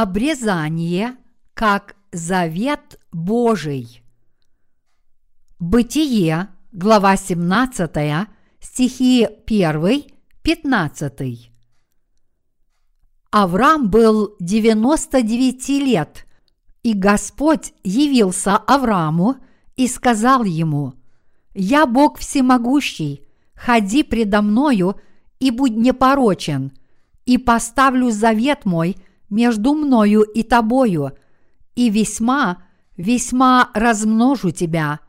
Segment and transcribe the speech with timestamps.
[0.00, 1.16] Обрезание
[1.54, 4.04] как завет Божий.
[5.58, 8.28] Бытие, глава 17,
[8.60, 10.04] стихи 1,
[10.42, 11.50] 15.
[13.32, 16.26] Авраам был 99 лет,
[16.84, 19.38] и Господь явился Аврааму
[19.74, 20.94] и сказал ему,
[21.54, 25.00] «Я Бог всемогущий, ходи предо мною
[25.40, 26.70] и будь непорочен,
[27.26, 28.96] и поставлю завет мой–
[29.30, 31.12] между мною и тобою,
[31.74, 32.62] и весьма,
[32.96, 35.00] весьма размножу тебя».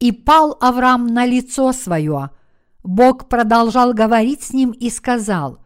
[0.00, 2.30] И пал Авраам на лицо свое.
[2.82, 5.60] Бог продолжал говорить с ним и сказал,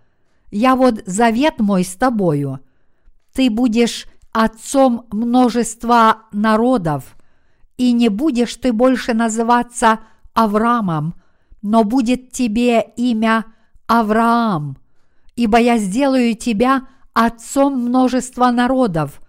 [0.50, 2.60] «Я вот завет мой с тобою.
[3.34, 7.16] Ты будешь отцом множества народов,
[7.78, 10.00] и не будешь ты больше называться
[10.34, 11.14] Авраамом,
[11.62, 13.46] но будет тебе имя
[13.86, 14.76] Авраам,
[15.34, 16.86] ибо я сделаю тебя–
[17.20, 19.20] отцом множества народов,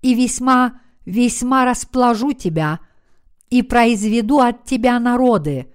[0.00, 2.80] и весьма, весьма расположу тебя,
[3.50, 5.70] и произведу от тебя народы,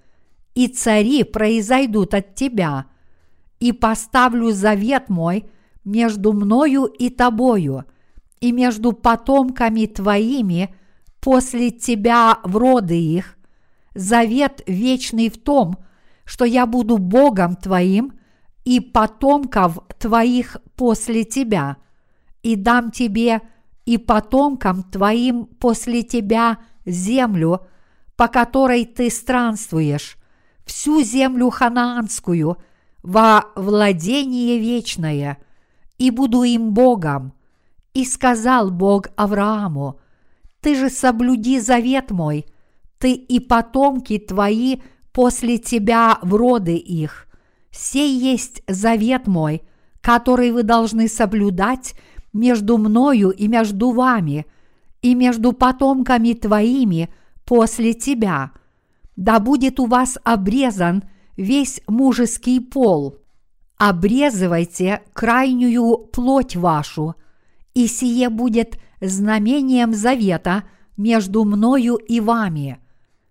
[0.56, 2.86] и цари произойдут от тебя,
[3.60, 5.48] и поставлю завет мой
[5.84, 7.84] между мною и тобою,
[8.40, 10.74] и между потомками твоими
[11.20, 13.38] после тебя в роды их,
[13.94, 15.76] завет вечный в том,
[16.24, 18.18] что я буду Богом твоим
[18.64, 21.76] и потомков твоих после тебя,
[22.42, 23.40] и дам тебе
[23.84, 27.66] и потомкам твоим после тебя землю,
[28.16, 30.16] по которой ты странствуешь,
[30.64, 32.58] всю землю ханаанскую
[33.02, 35.38] во владение вечное,
[35.98, 37.32] и буду им Богом.
[37.94, 39.98] И сказал Бог Аврааму,
[40.60, 42.46] ты же соблюди завет мой,
[42.98, 44.80] ты и потомки твои
[45.12, 47.26] после тебя в роды их,
[47.70, 49.62] Сей есть завет мой,
[50.00, 51.94] который вы должны соблюдать
[52.32, 54.46] между мною и между вами,
[55.02, 57.10] и между потомками твоими
[57.44, 58.52] после тебя.
[59.16, 61.04] Да будет у вас обрезан
[61.36, 63.16] весь мужеский пол.
[63.78, 67.14] Обрезывайте крайнюю плоть вашу,
[67.72, 70.64] и сие будет знамением завета
[70.96, 72.78] между мною и вами.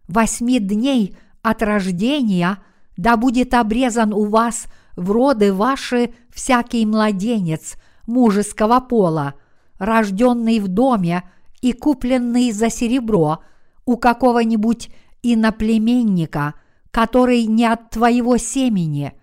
[0.07, 2.57] Восьми дней от рождения–
[2.99, 4.67] да будет обрезан у вас
[4.97, 9.35] в роды ваши всякий младенец мужеского пола,
[9.77, 11.23] рожденный в доме
[11.61, 13.39] и купленный за серебро
[13.85, 14.89] у какого-нибудь
[15.23, 16.55] иноплеменника,
[16.91, 19.13] который не от твоего семени.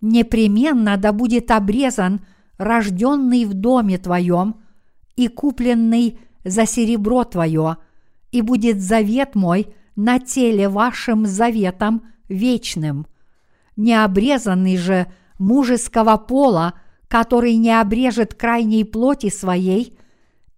[0.00, 2.20] Непременно да будет обрезан
[2.58, 4.60] рожденный в доме твоем
[5.16, 7.78] и купленный за серебро твое,
[8.30, 13.08] и будет завет мой на теле вашим заветом вечным–
[13.76, 15.06] необрезанный же
[15.38, 16.74] мужеского пола,
[17.08, 19.98] который не обрежет крайней плоти своей,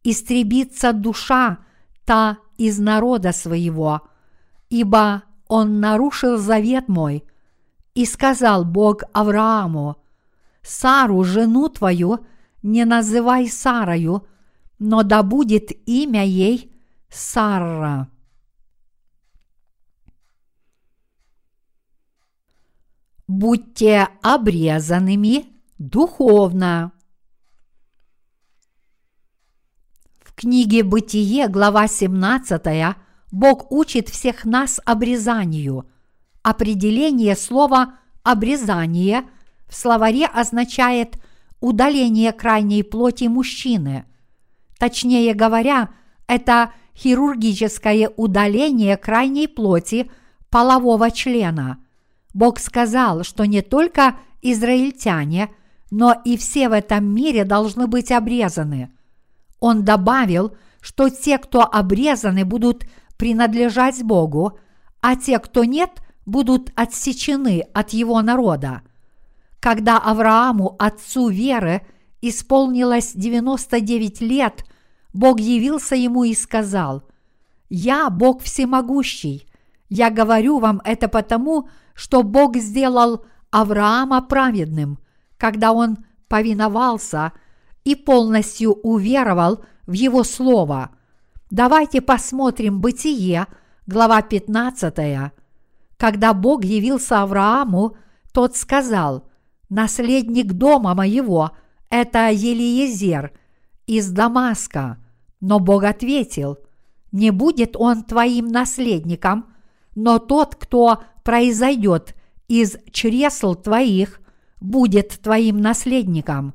[0.04, 1.58] истребится душа
[2.04, 4.02] та из народа своего,
[4.70, 7.24] ибо он нарушил завет мой.
[7.94, 9.96] И сказал Бог Аврааму,
[10.62, 12.20] Сару, жену твою,
[12.62, 14.26] не называй Сарою,
[14.78, 16.70] но да будет имя ей
[17.08, 18.08] Сарра.
[23.28, 25.46] Будьте обрезанными
[25.78, 26.92] духовно.
[30.18, 32.96] В книге «Бытие», глава 17,
[33.30, 35.88] Бог учит всех нас обрезанию.
[36.42, 39.24] Определение слова «обрезание»
[39.68, 41.18] в словаре означает
[41.60, 44.06] удаление крайней плоти мужчины.
[44.78, 45.90] Точнее говоря,
[46.26, 50.10] это хирургическое удаление крайней плоти
[50.48, 51.82] полового члена–
[52.34, 55.50] Бог сказал, что не только израильтяне,
[55.90, 58.90] но и все в этом мире должны быть обрезаны.
[59.60, 62.86] Он добавил, что те, кто обрезаны, будут
[63.16, 64.58] принадлежать Богу,
[65.00, 68.82] а те, кто нет, будут отсечены от его народа.
[69.60, 71.82] Когда Аврааму, отцу веры,
[72.20, 74.64] исполнилось 99 лет,
[75.12, 77.02] Бог явился ему и сказал,
[77.68, 79.48] «Я Бог всемогущий.
[79.88, 81.68] Я говорю вам это потому,
[81.98, 85.00] что Бог сделал Авраама праведным,
[85.36, 85.98] когда он
[86.28, 87.32] повиновался
[87.82, 90.90] и полностью уверовал в его слово.
[91.50, 93.48] Давайте посмотрим Бытие,
[93.88, 95.32] глава 15.
[95.96, 97.96] Когда Бог явился Аврааму,
[98.32, 99.28] тот сказал,
[99.68, 101.50] «Наследник дома моего–
[101.90, 103.32] это Елиезер
[103.86, 104.98] из Дамаска».
[105.40, 106.58] Но Бог ответил,
[107.10, 109.46] «Не будет он твоим наследником,
[109.98, 112.14] но тот, кто произойдет
[112.46, 114.20] из чресл твоих,
[114.60, 116.54] будет твоим наследником.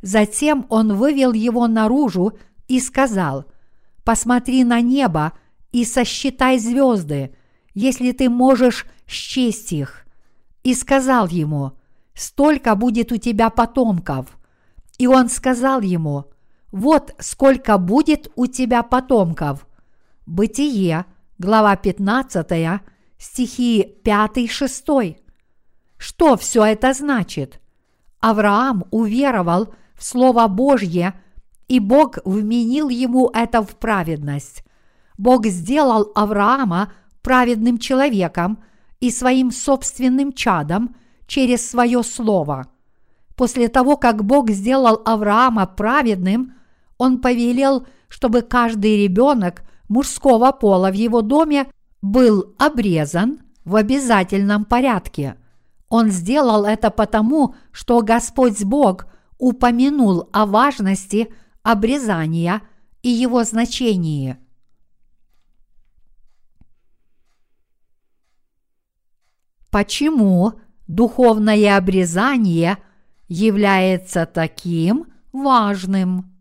[0.00, 2.38] Затем он вывел его наружу
[2.68, 3.44] и сказал,
[4.02, 5.34] «Посмотри на небо
[5.72, 7.36] и сосчитай звезды,
[7.74, 10.06] если ты можешь счесть их».
[10.62, 11.72] И сказал ему,
[12.14, 14.38] «Столько будет у тебя потомков».
[14.96, 16.30] И он сказал ему,
[16.72, 19.66] «Вот сколько будет у тебя потомков».
[20.24, 21.04] Бытие,
[21.40, 22.82] глава 15,
[23.16, 25.16] стихи 5-6.
[25.96, 27.60] Что все это значит?
[28.20, 31.14] Авраам уверовал в Слово Божье,
[31.66, 34.64] и Бог вменил ему это в праведность.
[35.16, 36.92] Бог сделал Авраама
[37.22, 38.62] праведным человеком
[39.00, 40.94] и своим собственным чадом
[41.26, 42.66] через свое Слово.
[43.34, 46.52] После того, как Бог сделал Авраама праведным,
[46.98, 51.70] он повелел, чтобы каждый ребенок мужского пола в его доме
[52.00, 55.36] был обрезан в обязательном порядке.
[55.90, 59.06] Он сделал это потому, что Господь Бог
[59.36, 62.62] упомянул о важности обрезания
[63.02, 64.38] и его значении.
[69.70, 70.52] Почему
[70.86, 72.78] духовное обрезание
[73.28, 76.39] является таким важным?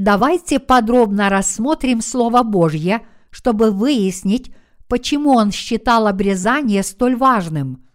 [0.00, 4.50] Давайте подробно рассмотрим Слово Божье, чтобы выяснить,
[4.88, 7.86] почему он считал обрезание столь важным.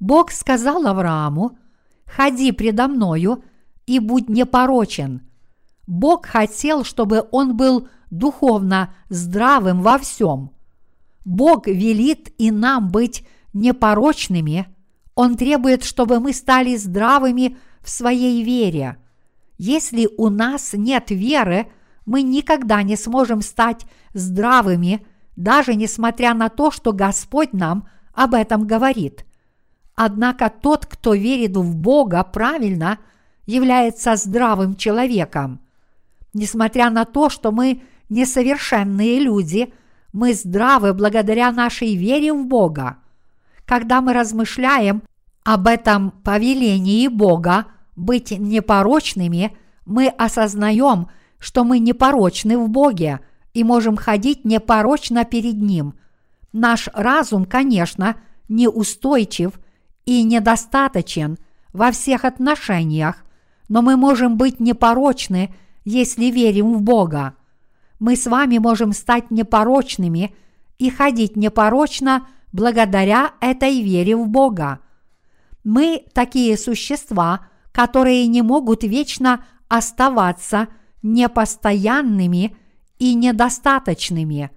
[0.00, 1.56] Бог сказал Аврааму,
[2.04, 3.44] «Ходи предо мною
[3.86, 5.22] и будь непорочен».
[5.86, 10.50] Бог хотел, чтобы он был духовно здравым во всем.
[11.24, 14.66] Бог велит и нам быть непорочными.
[15.14, 18.96] Он требует, чтобы мы стали здравыми в своей вере–
[19.62, 21.68] если у нас нет веры,
[22.04, 25.06] мы никогда не сможем стать здравыми,
[25.36, 29.24] даже несмотря на то, что Господь нам об этом говорит.
[29.94, 32.98] Однако тот, кто верит в Бога правильно,
[33.46, 35.60] является здравым человеком.
[36.34, 39.72] Несмотря на то, что мы несовершенные люди,
[40.12, 42.96] мы здравы благодаря нашей вере в Бога.
[43.64, 45.04] Когда мы размышляем
[45.44, 47.66] об этом повелении Бога,
[48.02, 49.56] быть непорочными,
[49.86, 51.08] мы осознаем,
[51.38, 53.20] что мы непорочны в Боге
[53.54, 55.94] и можем ходить непорочно перед Ним.
[56.52, 58.16] Наш разум, конечно,
[58.48, 59.52] неустойчив
[60.04, 61.38] и недостаточен
[61.72, 63.24] во всех отношениях,
[63.68, 65.54] но мы можем быть непорочны,
[65.84, 67.34] если верим в Бога.
[67.98, 70.34] Мы с вами можем стать непорочными
[70.78, 74.80] и ходить непорочно благодаря этой вере в Бога.
[75.64, 80.68] Мы такие существа– которые не могут вечно оставаться
[81.02, 82.56] непостоянными
[82.98, 84.50] и недостаточными.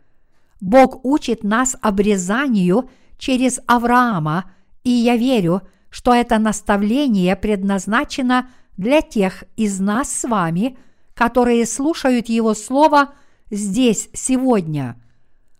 [0.61, 4.51] Бог учит нас обрезанию через Авраама,
[4.83, 10.77] и я верю, что это наставление предназначено для тех из нас с вами,
[11.13, 13.13] которые слушают Его Слово
[13.49, 15.01] здесь сегодня.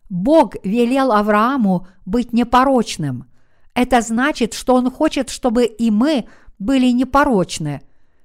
[0.09, 3.25] Бог велел Аврааму быть непорочным.
[3.73, 6.25] Это значит, что Он хочет, чтобы и мы–
[6.59, 7.81] были непорочны.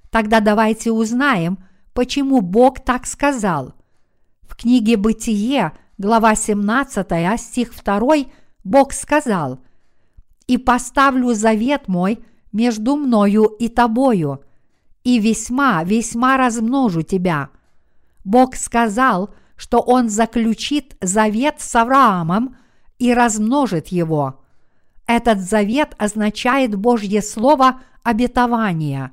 [0.09, 1.59] Тогда давайте узнаем,
[1.93, 3.73] почему Бог так сказал.
[4.41, 8.15] В книге «Бытие», глава 17, стих 2,
[8.63, 9.59] Бог сказал
[10.47, 12.19] «И поставлю завет мой
[12.51, 14.41] между мною и тобою,
[15.03, 17.49] и весьма, весьма размножу тебя».
[18.23, 22.57] Бог сказал, что Он заключит завет с Авраамом
[22.99, 24.40] и размножит его.
[25.13, 29.11] Этот завет означает Божье Слово– обетования.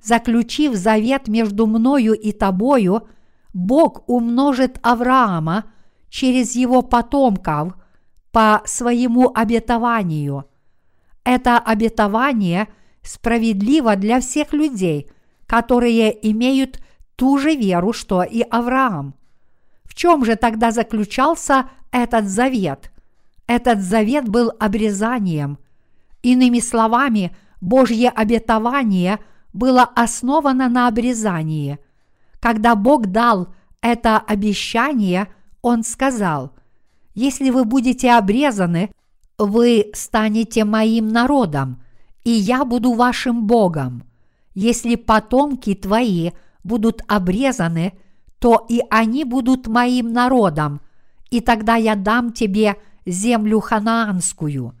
[0.00, 3.08] Заключив завет между мною и тобою,
[3.52, 5.64] Бог умножит Авраама
[6.08, 7.74] через его потомков
[8.30, 10.44] по своему обетованию.
[11.24, 12.68] Это обетование
[13.02, 15.10] справедливо для всех людей,
[15.48, 16.78] которые имеют
[17.16, 19.16] ту же веру, что и Авраам.
[19.82, 22.93] В чем же тогда заключался этот завет?
[23.46, 25.58] Этот завет был обрезанием.
[26.22, 29.18] Иными словами, Божье обетование
[29.52, 31.78] было основано на обрезании.
[32.40, 35.28] Когда Бог дал это обещание,
[35.62, 36.52] Он сказал,
[37.14, 38.90] «Если вы будете обрезаны,
[39.38, 41.82] вы станете моим народом,
[42.24, 44.04] и я буду вашим Богом.
[44.54, 46.30] Если потомки твои
[46.62, 47.92] будут обрезаны,
[48.38, 50.80] то и они будут моим народом,
[51.30, 54.74] и тогда я дам тебе землю ханаанскую.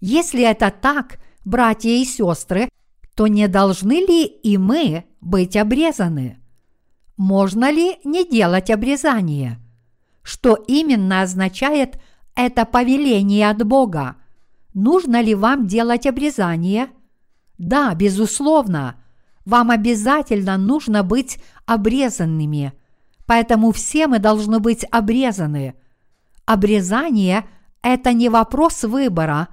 [0.00, 2.68] Если это так, братья и сестры,
[3.14, 6.38] то не должны ли и мы быть обрезаны?
[7.16, 9.58] Можно ли не делать обрезание?
[10.22, 11.98] Что именно означает
[12.34, 14.16] это повеление от Бога?
[14.74, 16.88] Нужно ли вам делать обрезание?
[17.56, 18.96] Да, безусловно,
[19.46, 22.74] вам обязательно нужно быть обрезанными,
[23.24, 25.74] поэтому все мы должны быть обрезаны.
[26.46, 27.44] Обрезание–
[27.82, 29.48] это не вопрос выбора,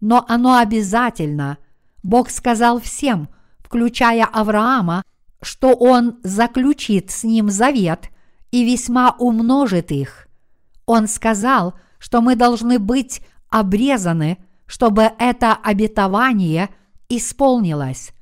[0.00, 1.58] но оно обязательно.
[2.02, 3.28] Бог сказал всем,
[3.58, 5.02] включая Авраама,
[5.42, 8.10] что он заключит с ним завет
[8.50, 10.26] и весьма умножит их.
[10.86, 16.70] Он сказал, что мы должны быть обрезаны, чтобы это обетование
[17.10, 18.12] исполнилось.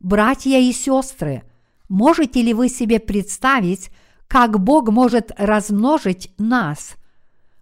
[0.00, 1.42] Братья и сестры,
[1.90, 3.90] можете ли вы себе представить,
[4.26, 6.96] как Бог может размножить нас?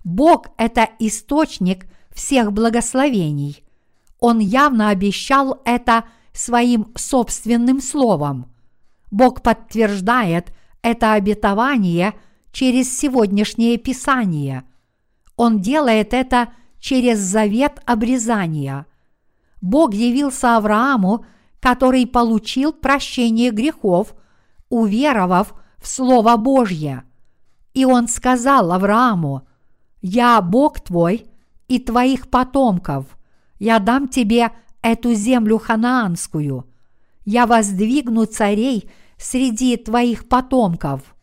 [0.04, 3.64] Бог– это источник всех благословений.
[4.18, 8.50] Он явно обещал это своим собственным словом.
[9.10, 10.52] Бог подтверждает
[10.82, 12.14] это обетование
[12.52, 14.64] через сегодняшнее Писание.
[15.36, 18.86] Он делает это через завет обрезания.
[19.60, 21.24] Бог явился Аврааму,
[21.60, 24.14] который получил прощение грехов,
[24.68, 27.04] уверовав в Слово Божье.
[27.74, 29.46] И он сказал Аврааму,
[30.00, 31.26] «Я Бог твой
[31.68, 33.06] и твоих потомков.
[33.58, 34.50] Я дам тебе
[34.82, 36.66] эту землю ханаанскую.
[37.24, 41.14] Я воздвигну царей среди твоих потомков».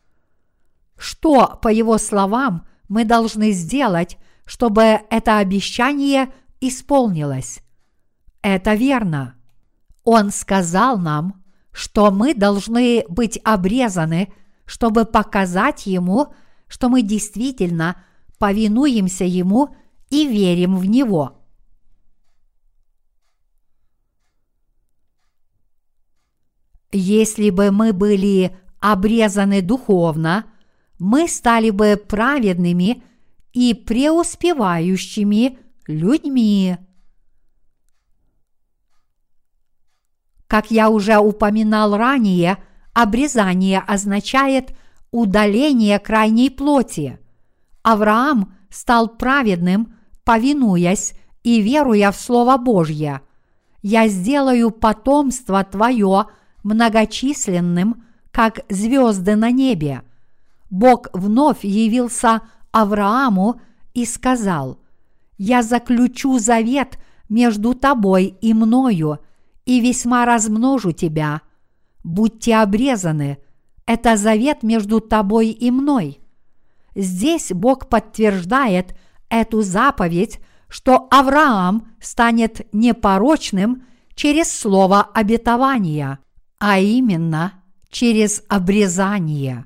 [0.98, 7.60] Что, по его словам, мы должны сделать, чтобы это обещание исполнилось?
[8.41, 9.36] Это верно.
[10.03, 14.34] Он сказал нам, что мы должны быть обрезаны,
[14.65, 16.34] чтобы показать Ему,
[16.67, 18.01] что мы действительно
[18.38, 19.75] повинуемся Ему
[20.10, 21.34] и верим в Него.
[26.91, 30.46] Если бы мы были обрезаны духовно,
[31.00, 33.03] мы стали бы праведными
[33.53, 36.77] и преуспевающими людьми.
[40.48, 42.58] Как я уже упоминал ранее,
[42.94, 44.75] обрезание означает
[45.12, 47.20] удаление крайней плоти.
[47.88, 49.94] Авраам стал праведным,
[50.25, 51.13] повинуясь
[51.44, 53.22] и веруя в Слово Божье.
[53.82, 56.25] «Я сделаю потомство твое
[56.63, 60.01] многочисленным, как звезды на небе».
[60.70, 62.41] Бог вновь явился
[62.74, 63.62] Аврааму
[63.94, 64.79] и сказал,
[65.38, 69.20] «Я заключу завет между тобой и мною,
[69.63, 71.39] и весьма размножу тебя.
[72.03, 73.38] Будьте обрезаны,
[73.86, 76.20] это завет между тобой и мной».
[76.97, 78.95] Здесь Бог подтверждает
[79.29, 83.83] эту заповедь, что Авраам станет непорочным
[84.15, 86.17] через слово обетования,
[86.57, 87.53] а именно
[87.91, 89.65] через обрезание.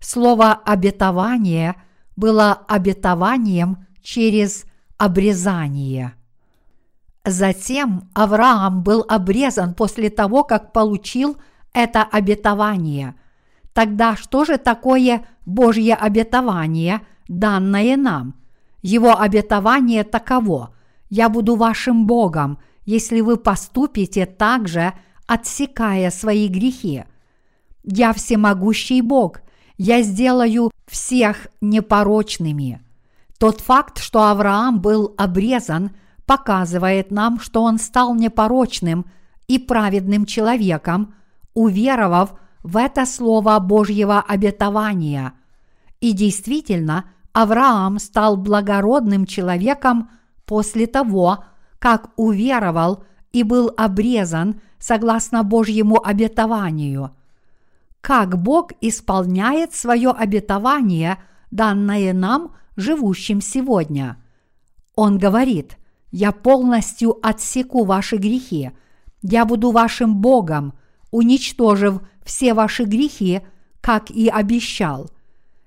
[0.00, 1.76] Слово обетование
[2.14, 4.66] было обетованием через
[4.98, 6.12] обрезание.
[7.24, 11.38] Затем Авраам был обрезан после того, как получил
[11.72, 13.14] это обетование.
[13.76, 18.34] Тогда что же такое Божье обетование, данное нам?
[18.80, 20.72] Его обетование таково–
[21.10, 24.94] «Я буду вашим Богом, если вы поступите так же,
[25.26, 27.04] отсекая свои грехи.
[27.84, 29.42] Я всемогущий Бог,
[29.76, 32.80] я сделаю всех непорочными».
[33.38, 35.90] Тот факт, что Авраам был обрезан–
[36.26, 39.06] показывает нам, что он стал непорочным
[39.46, 41.14] и праведным человеком,
[41.54, 42.34] уверовав
[42.66, 45.34] в это слово Божьего обетования.
[46.00, 50.10] И действительно, Авраам стал благородным человеком
[50.44, 51.44] после того,
[51.78, 57.12] как уверовал и был обрезан согласно Божьему обетованию.
[58.00, 61.18] Как Бог исполняет свое обетование,
[61.50, 64.16] данное нам, живущим сегодня?
[64.96, 65.78] Он говорит–
[66.10, 68.70] я полностью отсеку ваши грехи.
[69.20, 70.72] Я буду вашим Богом,
[71.16, 73.40] уничтожив все ваши грехи,
[73.80, 75.10] как и обещал.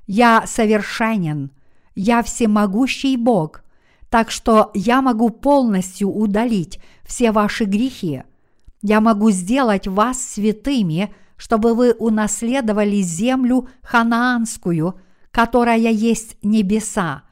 [0.06, 1.52] Я совершенен,
[1.96, 3.64] я всемогущий Бог,
[4.10, 8.24] так что я могу полностью удалить все ваши грехи.
[8.84, 15.00] Я могу сделать вас святыми, чтобы вы унаследовали землю ханаанскую,
[15.32, 17.24] которая есть небеса.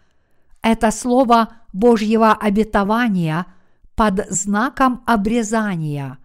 [0.64, 3.46] Это слово Божьего обетования
[3.96, 6.18] под знаком обрезания.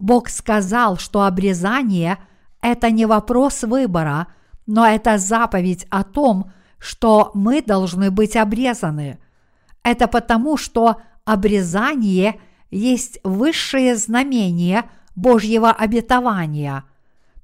[0.00, 2.18] Бог сказал, что обрезание–
[2.60, 4.26] это не вопрос выбора,
[4.66, 9.20] но это заповедь о том, что мы должны быть обрезаны.
[9.84, 12.40] Это потому, что обрезание
[12.70, 16.84] есть высшее знамение Божьего обетования.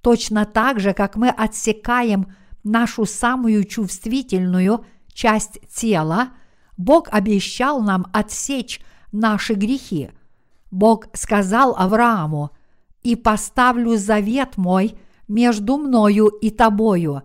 [0.01, 2.35] Точно так же, как мы отсекаем
[2.65, 6.31] нашу самую чувствительную часть тела–
[6.77, 8.81] Бог обещал нам отсечь
[9.13, 10.11] наши грехи.
[10.71, 12.51] Бог сказал Аврааму,
[13.03, 17.23] «И поставлю завет мой между мною и тобою,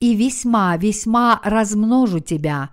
[0.00, 2.70] и весьма-весьма размножу тебя».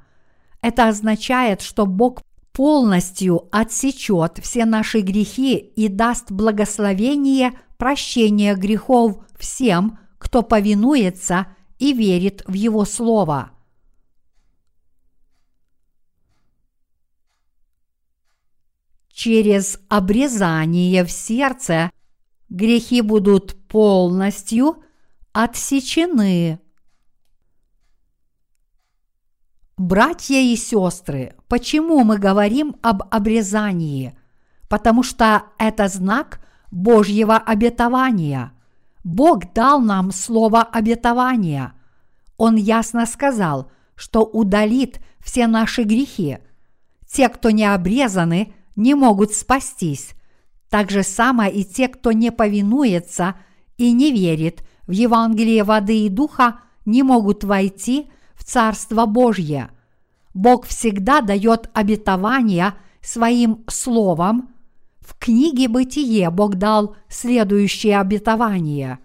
[0.61, 9.99] Это означает, что Бог полностью отсечет все наши грехи и даст благословение прощения грехов всем,
[10.17, 11.47] кто повинуется
[11.77, 13.51] и верит в Его Слово.
[19.15, 21.89] Через обрезание в сердце
[22.49, 24.83] грехи будут полностью
[25.31, 26.59] отсечены.
[29.77, 34.17] Братья и сестры, почему мы говорим об обрезании?
[34.67, 38.51] Потому что это знак Божьего обетования.
[39.05, 41.73] Бог дал нам слово обетования.
[42.35, 46.39] Он ясно сказал, что удалит все наши грехи.
[47.07, 50.15] Те, кто не обрезаны, не могут спастись.
[50.69, 53.35] Так же само и те, кто не повинуется
[53.77, 59.69] и не верит в Евангелие воды и духа, не могут войти в Царство Божье.
[60.33, 64.49] Бог всегда дает обетования своим словом.
[64.99, 68.99] В книге «Бытие» Бог дал следующее обетование.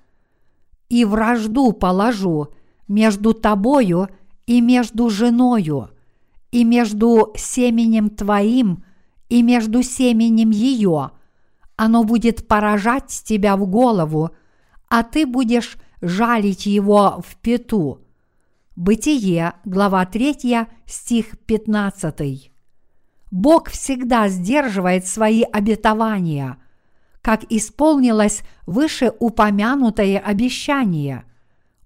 [0.89, 2.49] «И вражду положу
[2.89, 4.09] между тобою
[4.47, 5.91] и между женою,
[6.51, 8.83] и между семенем твоим
[9.31, 11.13] и между семенем ее.
[11.77, 14.33] Оно будет поражать тебя в голову,
[14.89, 18.01] а ты будешь жалить его в пету.
[18.77, 22.51] Бытие, глава 3, стих 15.
[23.31, 26.59] Бог всегда сдерживает свои обетования,
[27.23, 31.25] как исполнилось вышеупомянутое обещание.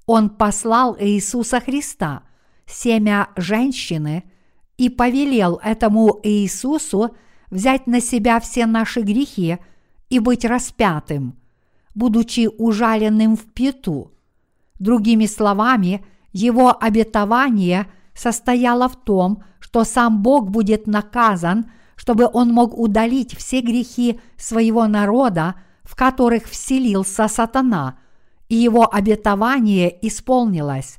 [0.07, 2.23] Он послал Иисуса Христа,
[2.67, 4.25] семя женщины,
[4.77, 7.15] и повелел этому Иисусу
[7.55, 9.59] взять на себя все наши грехи
[10.11, 11.37] и быть распятым,
[11.95, 14.11] будучи ужаленным в пету.
[14.81, 22.77] Другими словами, его обетование состояло в том, что сам Бог будет наказан, чтобы он мог
[22.77, 27.99] удалить все грехи своего народа, в которых вселился сатана,
[28.49, 30.99] и его обетование исполнилось.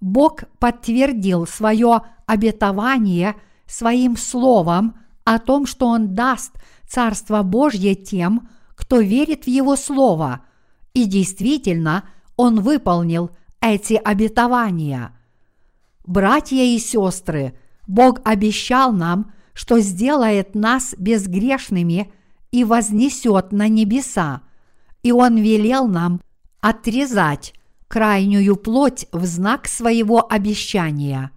[0.00, 6.52] Бог подтвердил свое обетование своим словом о том, что Он даст
[6.88, 10.44] Царство Божье тем, кто верит в Его Слово,
[10.94, 12.04] и действительно
[12.36, 13.30] Он выполнил
[13.60, 15.16] эти обетования.
[16.04, 17.56] Братья и сестры,
[17.86, 22.12] Бог обещал нам, что сделает нас безгрешными
[22.50, 24.42] и вознесет на небеса,
[25.02, 26.20] и Он велел нам
[26.60, 27.54] отрезать
[27.88, 31.30] крайнюю плоть в знак своего обещания.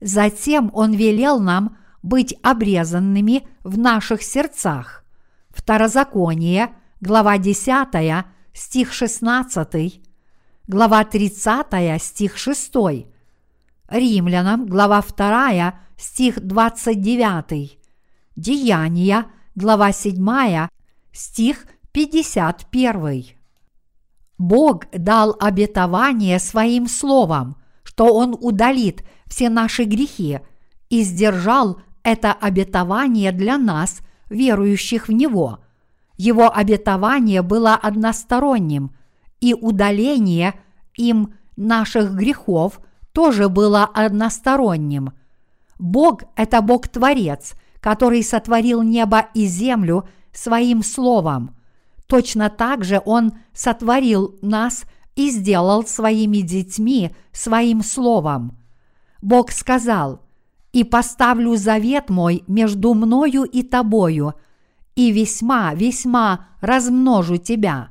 [0.00, 5.04] Затем Он велел нам– быть обрезанными в наших сердцах.
[5.50, 10.00] Второзаконие, глава 10, стих 16,
[10.66, 12.74] глава 30, стих 6,
[13.88, 17.78] Римлянам, глава 2, стих 29,
[18.36, 20.68] Деяния, глава 7,
[21.12, 23.24] стих 51.
[24.38, 30.40] Бог дал обетование своим словом, что Он удалит все наши грехи
[30.88, 35.58] и сдержал это обетование для нас, верующих в Него.
[36.16, 38.92] Его обетование было односторонним,
[39.40, 40.54] и удаление
[40.96, 42.80] им наших грехов
[43.12, 45.12] тоже было односторонним.
[45.78, 51.56] Бог– это Бог-творец, который сотворил небо и землю своим словом.
[52.06, 58.56] Точно так же Он сотворил нас и сделал своими детьми своим словом.
[59.20, 60.22] Бог сказал–
[60.78, 64.34] и поставлю завет мой между мною и тобою,
[64.94, 67.88] и весьма, весьма размножу тебя.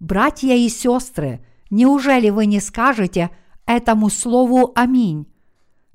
[0.00, 3.30] Братья и сестры, неужели вы не скажете
[3.64, 5.26] этому слову аминь?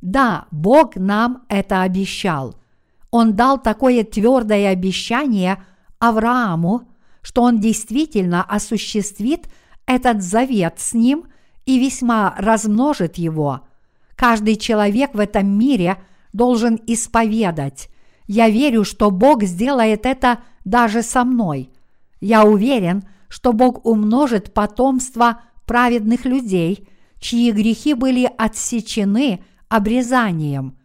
[0.02, 2.56] Да, Бог нам это обещал.
[3.12, 5.64] Он дал такое твердое обещание
[6.00, 6.88] Аврааму,
[7.22, 9.48] что он действительно осуществит
[9.86, 11.26] этот завет с ним
[11.68, 13.62] и весьма размножит его–
[14.20, 15.96] Каждый человек в этом мире
[16.34, 17.88] должен исповедать.
[18.28, 21.72] Я верю, что Бог сделает это даже со мной.
[22.20, 26.90] Я уверен, что Бог умножит потомство праведных людей,
[27.22, 30.78] чьи грехи были отсечены обрезанием.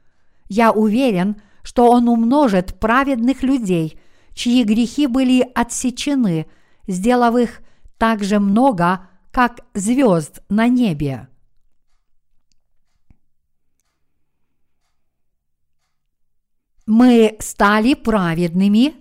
[0.48, 3.98] Я уверен, что Он умножит праведных людей,
[4.34, 6.46] чьи грехи были отсечены,
[6.86, 7.62] сделав их
[7.98, 11.26] так же много, как звезд на небе.
[16.86, 18.94] Мы стали праведными,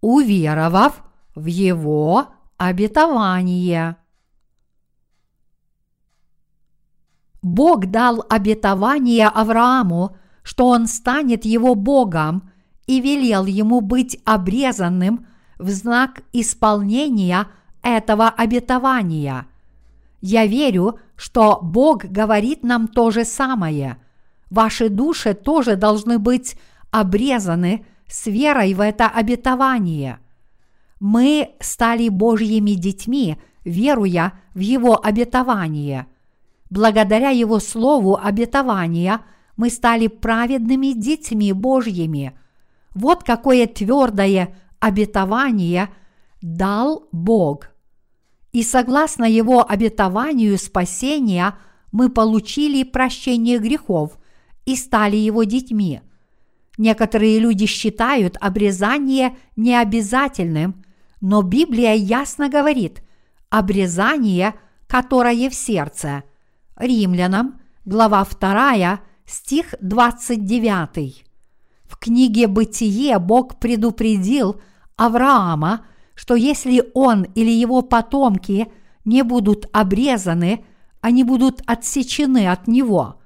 [0.00, 1.02] уверовав
[1.34, 3.96] в Его обетование.
[7.42, 12.50] Бог дал обетование Аврааму, что он станет его Богом
[12.86, 15.26] и велел ему быть обрезанным
[15.58, 17.48] в знак исполнения
[17.82, 19.46] этого обетования.
[20.20, 23.98] Я верю, что Бог говорит нам то же самое.
[24.48, 26.56] Ваши души тоже должны быть
[26.94, 30.20] обрезаны с верой в это обетование.
[31.00, 36.06] Мы стали Божьими детьми, веруя в Его обетование.
[36.70, 39.22] Благодаря Его Слову обетования
[39.56, 42.38] мы стали праведными детьми Божьими.
[42.94, 45.88] Вот какое твердое обетование
[46.42, 47.70] дал Бог.
[48.52, 51.56] И согласно Его обетованию спасения
[51.90, 54.16] мы получили прощение грехов
[54.64, 56.00] и стали Его детьми–
[56.76, 60.84] Некоторые люди считают обрезание необязательным,
[61.20, 63.02] но Библия ясно говорит
[63.48, 64.54] обрезание,
[64.88, 66.24] которое в сердце.
[66.76, 71.24] Римлянам, глава 2, стих 29.
[71.84, 74.60] В книге «Бытие» Бог предупредил
[74.96, 78.66] Авраама, что если он или его потомки
[79.04, 80.64] не будут обрезаны,
[81.00, 83.20] они будут отсечены от него–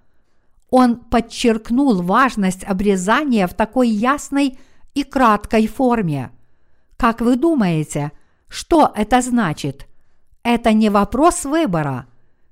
[0.71, 4.59] он подчеркнул важность обрезания в такой ясной
[4.95, 6.31] и краткой форме.
[6.97, 8.13] Как вы думаете,
[8.49, 9.87] что это значит?
[10.43, 12.07] Это не вопрос выбора.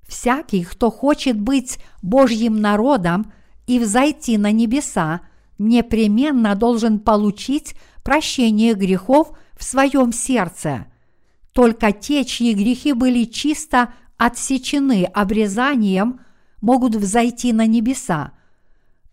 [0.07, 3.33] Всякий, кто хочет быть Божьим народом
[3.67, 5.23] и взойти на небеса,
[5.59, 7.75] непременно должен получить
[8.05, 10.87] прощение грехов в своем сердце.
[11.53, 16.21] Только те, чьи грехи были чисто отсечены обрезанием–
[16.67, 18.33] могут взойти на небеса.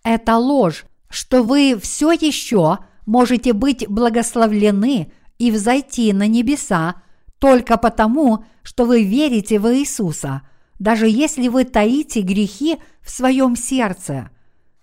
[0.03, 6.95] Это ложь, что вы все еще можете быть благословлены и взойти на небеса
[7.37, 10.41] только потому, что вы верите в Иисуса,
[10.79, 14.31] даже если вы таите грехи в своем сердце.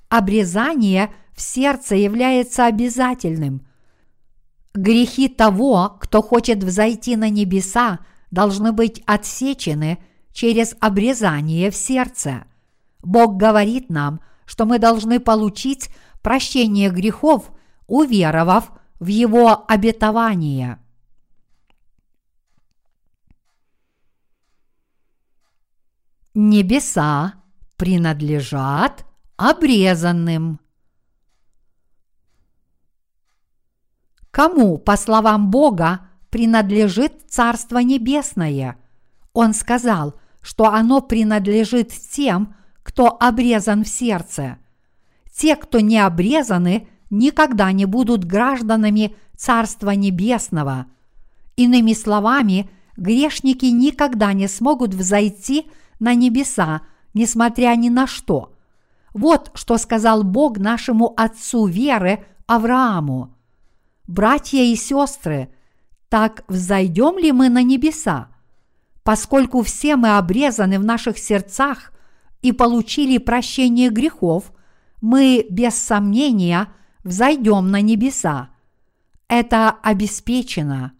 [0.08, 3.66] Обрезание в сердце является обязательным.
[4.74, 7.98] Грехи того, кто хочет взойти на небеса,
[8.30, 9.98] должны быть отсечены
[10.32, 12.44] через обрезание в сердце.
[13.02, 15.90] Бог говорит нам, что мы должны получить
[16.22, 17.50] прощение грехов,
[17.86, 20.78] уверовав в Его обетование.
[26.34, 27.34] Небеса
[27.76, 29.04] принадлежат
[29.36, 30.60] обрезанным.
[34.30, 38.78] Кому, по словам Бога, принадлежит Царство Небесное?
[39.32, 44.58] Он сказал, что оно принадлежит тем, кто обрезан в сердце.
[45.32, 50.86] Те, кто не обрезаны, никогда не будут гражданами Царства Небесного.
[51.56, 56.82] Иными словами, грешники никогда не смогут взойти на небеса,
[57.14, 58.54] несмотря ни на что.
[59.12, 63.34] Вот что сказал Бог нашему отцу веры Аврааму.
[64.06, 65.52] Братья и сестры,
[66.08, 68.28] так взойдем ли мы на небеса?
[69.02, 71.92] Поскольку все мы обрезаны в наших сердцах
[72.42, 74.52] и получили прощение грехов,
[75.00, 76.68] мы без сомнения
[77.04, 78.50] взойдем на небеса.
[79.28, 80.92] Это обеспечено.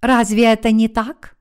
[0.00, 1.36] Разве это не так?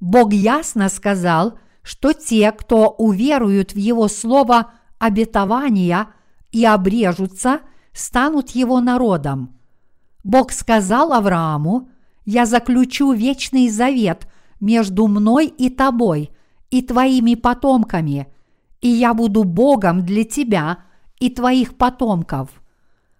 [0.00, 6.08] Бог ясно сказал, что те, кто уверуют в Его слово обетования
[6.50, 7.60] и обрежутся,
[7.92, 9.56] станут Его народом.
[10.24, 11.88] Бог сказал Аврааму,
[12.24, 14.28] «Я заключу вечный завет
[14.60, 16.30] между мной и тобой
[16.70, 18.28] и твоими потомками–
[18.80, 20.78] и я буду Богом для тебя
[21.18, 22.50] и твоих потомков.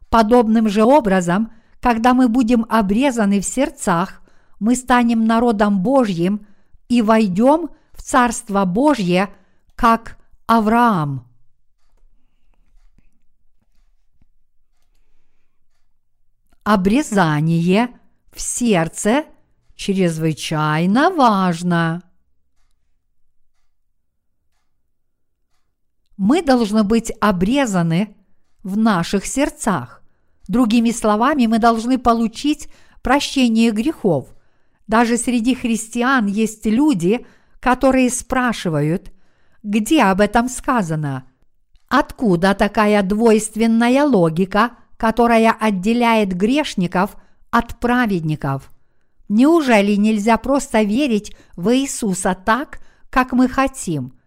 [0.09, 4.23] Подобным же образом, когда мы будем обрезаны в сердцах,
[4.61, 6.47] мы станем народом Божьим
[6.89, 9.31] и войдем в Царство Божье,
[9.75, 11.27] как Авраам.
[16.65, 17.91] Обрезание
[18.33, 19.25] в сердце
[19.75, 22.03] чрезвычайно важно.
[26.19, 28.17] Мы должны быть обрезаны
[28.63, 30.03] в наших сердцах.
[30.49, 32.69] Другими словами, мы должны получить
[33.03, 34.27] прощение грехов.
[34.89, 37.25] Даже среди христиан есть люди,
[37.61, 39.13] которые спрашивают,
[39.63, 41.25] где об этом сказано?
[41.89, 47.17] Откуда такая двойственная логика, которая отделяет грешников
[47.51, 48.73] от праведников?
[49.29, 54.15] Неужели нельзя просто верить в Иисуса так, как мы хотим–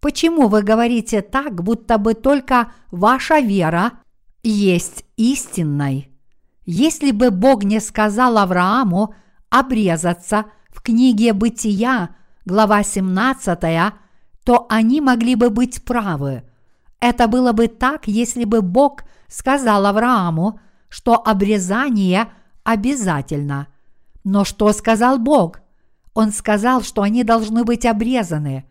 [0.00, 3.92] Почему вы говорите так, будто бы только ваша вера
[4.42, 6.10] есть истинной?
[6.64, 9.14] Если бы Бог не сказал Аврааму
[9.50, 13.94] обрезаться в книге Бытия, глава 17,
[14.44, 16.44] то они могли бы быть правы.
[17.00, 22.28] Это было бы так, если бы Бог сказал Аврааму, что обрезание
[22.64, 23.68] обязательно.
[24.24, 25.60] Но что сказал Бог?
[26.14, 28.68] Он сказал, что они должны быть обрезаны.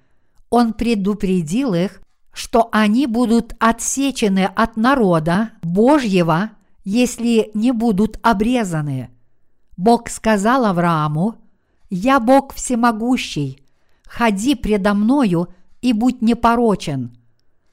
[0.58, 6.52] Он предупредил их, что они будут отсечены от народа Божьего,
[6.86, 9.10] если не будут обрезаны.
[9.76, 11.36] Бог сказал Аврааму,
[11.90, 13.66] «Я Бог всемогущий,
[14.06, 15.50] ходи предо мною
[15.82, 17.18] и будь непорочен».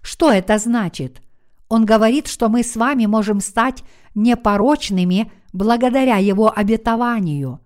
[0.00, 1.22] Что это значит?
[1.68, 3.84] Он говорит, что мы с вами можем стать
[4.16, 7.60] непорочными благодаря Его обетованию.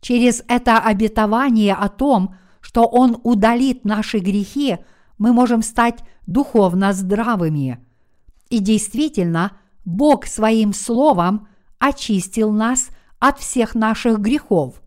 [0.00, 4.78] Через это обетование о том, что Он удалит наши грехи,
[5.16, 7.84] мы можем стать духовно здравыми.
[8.50, 9.52] И действительно,
[9.84, 14.80] Бог своим словом очистил нас от всех наших грехов.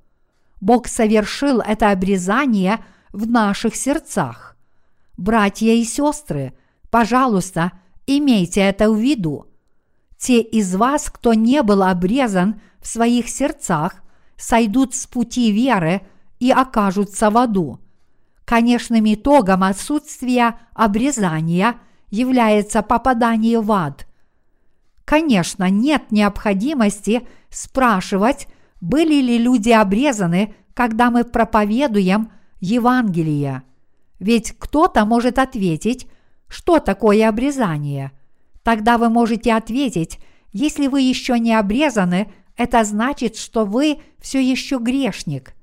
[0.61, 2.79] Бог совершил это обрезание
[3.11, 4.55] в наших сердцах.
[5.17, 6.53] Братья и сестры,
[6.89, 7.73] пожалуйста,
[8.07, 9.47] имейте это в виду.
[10.17, 13.95] Те из вас, кто не был обрезан в своих сердцах,
[14.37, 16.01] сойдут с пути веры
[16.41, 17.79] и окажутся в аду.
[18.45, 21.75] Конечным итогом отсутствия обрезания
[22.09, 24.07] является попадание в ад.
[25.05, 28.47] Конечно, нет необходимости спрашивать,
[28.81, 33.61] были ли люди обрезаны, когда мы проповедуем Евангелие.
[34.19, 36.07] Ведь кто-то может ответить,
[36.47, 38.11] что такое обрезание.
[38.63, 40.19] Тогда вы можете ответить,
[40.53, 45.53] если вы еще не обрезаны, это значит, что вы все еще грешник.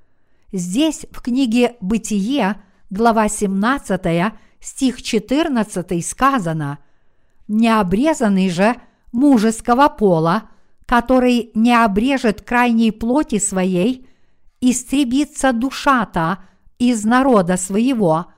[0.52, 2.56] Здесь в книге «Бытие»
[2.88, 6.78] глава 17, стих 14 сказано
[7.48, 8.76] «Необрезанный же
[9.12, 10.44] мужеского пола,
[10.86, 14.08] который не обрежет крайней плоти своей,
[14.62, 16.38] истребится душа та
[16.78, 18.32] из народа своего,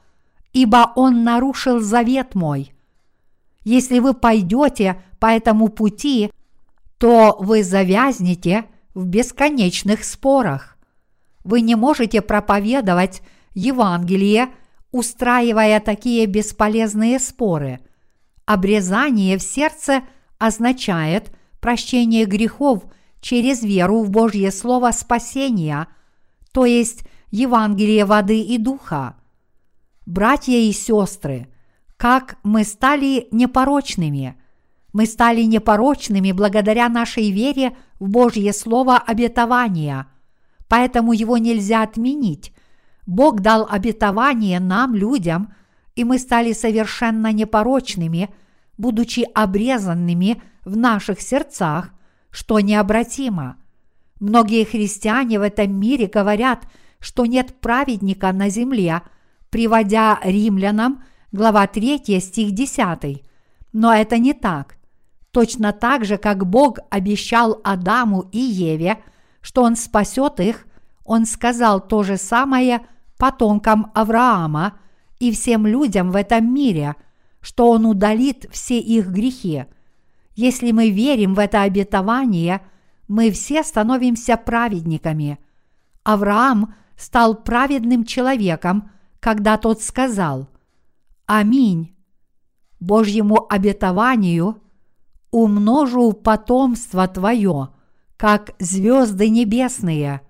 [0.53, 2.73] ибо он нарушил завет мой.
[3.63, 6.33] Если вы пойдете по этому пути,
[6.99, 10.77] то вы завязнете в бесконечных спорах.
[11.45, 13.23] Вы не можете проповедовать
[13.55, 14.49] Евангелие,
[14.93, 17.81] устраивая такие бесполезные споры.
[18.47, 20.03] Обрезание в сердце
[20.39, 22.85] означает прощение грехов
[23.21, 25.89] через веру в Божье Слово спасения,
[26.53, 29.17] то есть Евангелие воды и духа.
[30.07, 31.49] Братья и сестры,
[31.97, 34.37] как мы стали непорочными–
[34.93, 40.07] мы стали непорочными благодаря нашей вере в Божье Слово обетования,
[40.71, 42.55] поэтому его нельзя отменить.
[43.05, 45.53] Бог дал обетование нам, людям,
[45.97, 48.31] и мы стали совершенно непорочными,
[48.79, 51.91] будучи обрезанными в наших сердцах,
[52.31, 53.57] что необратимо.
[54.21, 56.69] Многие христиане в этом мире говорят,
[57.01, 59.03] что нет праведника на земле,
[59.51, 61.03] приводя римлянам
[61.33, 63.25] глава 3 стих 10.
[63.73, 64.77] Но это не так.
[65.33, 68.99] Точно так же, как Бог обещал Адаму и Еве,
[69.41, 70.67] что Он спасет их,
[71.05, 72.87] Он сказал то же самое
[73.19, 74.79] потомкам Авраама
[75.19, 76.97] и всем людям в этом мире,
[77.41, 79.65] что Он удалит все их грехи.
[80.35, 82.63] Если мы верим в это обетование,
[83.09, 85.39] мы все становимся праведниками.
[86.05, 90.49] Авраам стал праведным человеком, когда тот сказал
[91.27, 91.95] «Аминь».
[92.79, 94.63] Божьему обетованию–
[95.31, 97.71] умножу потомство твое,
[98.21, 100.21] как звезды небесные.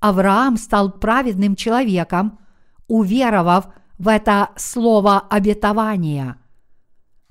[0.00, 2.38] Авраам стал праведным человеком,
[2.88, 3.66] уверовав
[3.98, 6.38] в это слово обетования.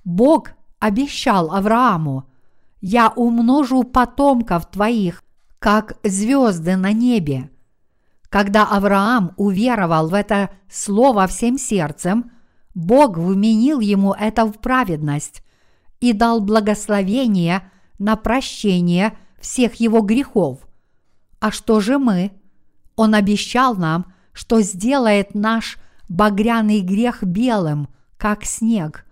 [0.03, 2.25] Бог обещал Аврааму,
[2.79, 5.23] «Я умножу потомков твоих,
[5.57, 7.49] как звезды на небе».
[8.29, 12.29] Когда Авраам уверовал в это слово всем сердцем,
[12.75, 15.43] Бог вменил ему это в праведность,
[15.99, 20.59] и дал благословение на прощение всех его грехов.
[21.39, 22.31] А что же мы?
[22.95, 25.77] Он обещал нам, что сделает наш
[26.07, 29.05] багряный грех белым, как снег.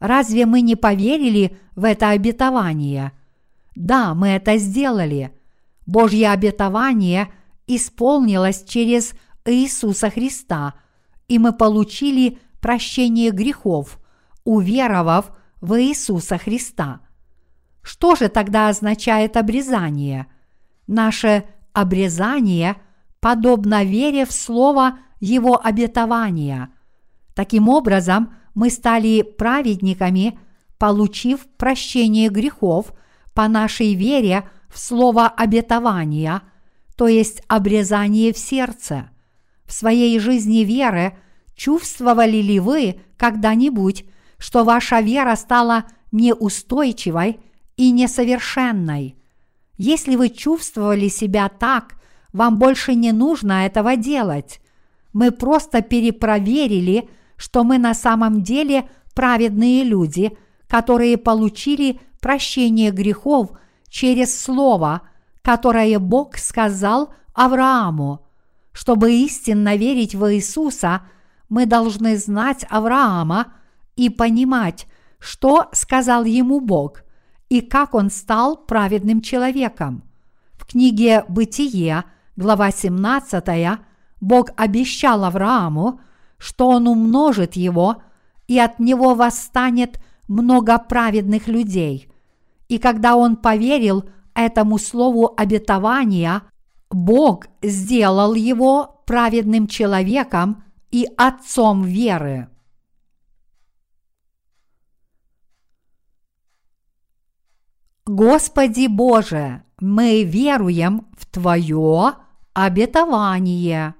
[0.00, 3.12] Разве мы не поверили в это обетование?
[3.74, 5.32] Да, мы это сделали.
[5.86, 7.28] Божье обетование
[7.66, 9.12] исполнилось через
[9.44, 10.74] Иисуса Христа,
[11.28, 13.98] и мы получили прощение грехов,
[14.44, 15.30] уверовав
[15.60, 17.00] в Иисуса Христа.
[17.82, 20.26] Что же тогда означает обрезание?
[20.86, 22.76] Наше обрезание
[23.20, 26.70] подобно вере в слово Его обетования.
[27.34, 30.38] Таким образом, мы стали праведниками,
[30.78, 32.92] получив прощение грехов
[33.34, 36.42] по нашей вере в слово обетования,
[36.96, 39.10] то есть обрезание в сердце.
[39.64, 41.16] В своей жизни веры
[41.54, 44.04] чувствовали ли вы когда-нибудь,
[44.38, 47.40] что ваша вера стала неустойчивой
[47.80, 49.16] и несовершенной?
[49.78, 51.94] Если вы чувствовали себя так,
[52.34, 54.60] вам больше не нужно этого делать.
[55.14, 60.36] Мы просто перепроверили, что мы на самом деле праведные люди,
[60.68, 63.52] которые получили прощение грехов
[63.88, 65.00] через Слово,
[65.40, 68.26] которое Бог сказал Аврааму.
[68.72, 71.00] Чтобы истинно верить в Иисуса,
[71.48, 73.54] мы должны знать Авраама
[73.96, 74.86] и понимать,
[75.18, 77.04] что сказал ему Бог
[77.50, 80.04] и как он стал праведным человеком.
[80.54, 82.04] В книге «Бытие»,
[82.36, 83.78] глава 17,
[84.20, 86.00] Бог обещал Аврааму,
[86.38, 88.02] что он умножит его,
[88.46, 92.08] и от него восстанет много праведных людей.
[92.68, 96.42] И когда он поверил этому слову обетования,
[96.88, 102.48] Бог сделал его праведным человеком и отцом веры.
[108.12, 112.14] Господи Боже, мы веруем в Твое
[112.54, 113.94] обетование.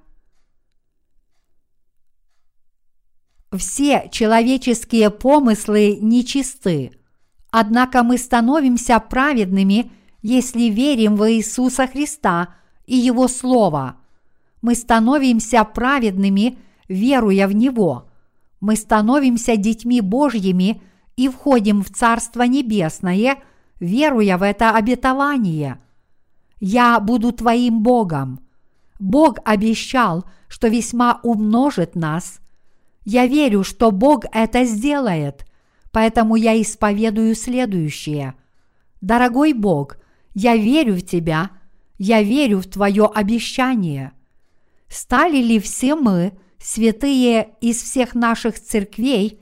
[3.53, 6.91] Все человеческие помыслы нечисты,
[7.51, 13.95] однако мы становимся праведными, если верим в Иисуса Христа и Его Слово.
[14.61, 16.57] Мы становимся праведными,
[16.89, 18.11] веруя в Него.
[18.59, 20.81] Мы становимся детьми Божьими
[21.15, 23.37] и входим в Царство Небесное,
[23.81, 25.81] веруя в это обетование.
[26.61, 28.39] «Я буду твоим Богом».
[28.97, 32.39] Бог обещал, что весьма умножит нас–
[33.03, 35.45] я верю, что Бог это сделает,
[35.91, 38.35] поэтому я исповедую следующее.
[39.01, 39.97] Дорогой Бог,
[40.35, 41.49] я верю в Тебя,
[41.97, 44.11] я верю в Твое обещание.
[44.87, 49.39] Стали ли все мы, святые из всех наших церквей,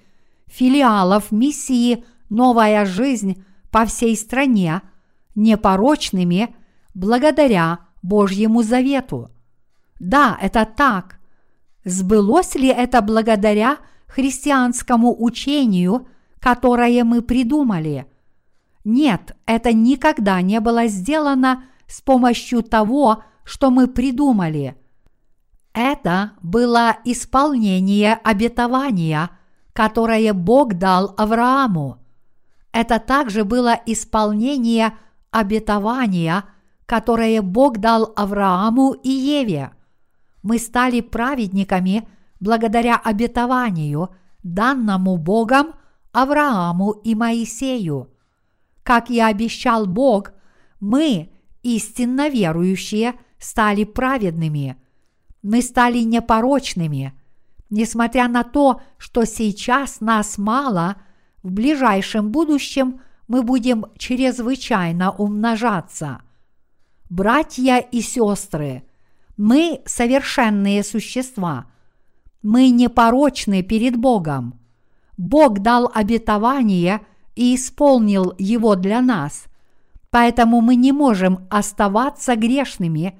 [0.48, 4.82] филиалов миссии «Новая жизнь» по всей стране,
[5.36, 6.56] непорочными
[6.94, 9.30] благодаря Божьему завету?
[10.00, 11.20] Да, это так.
[11.86, 13.78] Сбылось ли это благодаря
[14.08, 16.08] христианскому учению,
[16.40, 18.06] которое мы придумали?
[18.84, 24.76] Нет, это никогда не было сделано с помощью того, что мы придумали.
[25.74, 29.30] Это было исполнение обетования,
[29.74, 31.99] которое Бог дал Аврааму.
[32.72, 34.98] Это также было исполнение
[35.32, 36.46] обетования,
[36.86, 39.72] которое Бог дал Аврааму и Еве–
[40.42, 42.08] мы стали праведниками
[42.40, 44.10] благодаря обетованию,
[44.44, 45.74] данному Богом
[46.12, 48.10] Аврааму и Моисею.
[48.84, 50.32] Как и обещал Бог,
[50.80, 54.78] мы, истинно верующие, стали праведными.
[55.44, 57.14] Мы стали непорочными.
[57.70, 60.96] Несмотря на то, что сейчас нас мало,
[61.44, 66.22] в ближайшем будущем мы будем чрезвычайно умножаться.
[67.10, 68.84] Братья и сестры–
[69.40, 71.68] мы совершенные существа.
[72.44, 74.60] Мы непорочны перед Богом.
[75.16, 77.00] Бог дал обетование
[77.38, 79.46] и исполнил его для нас.
[80.10, 83.18] Поэтому мы не можем оставаться грешными,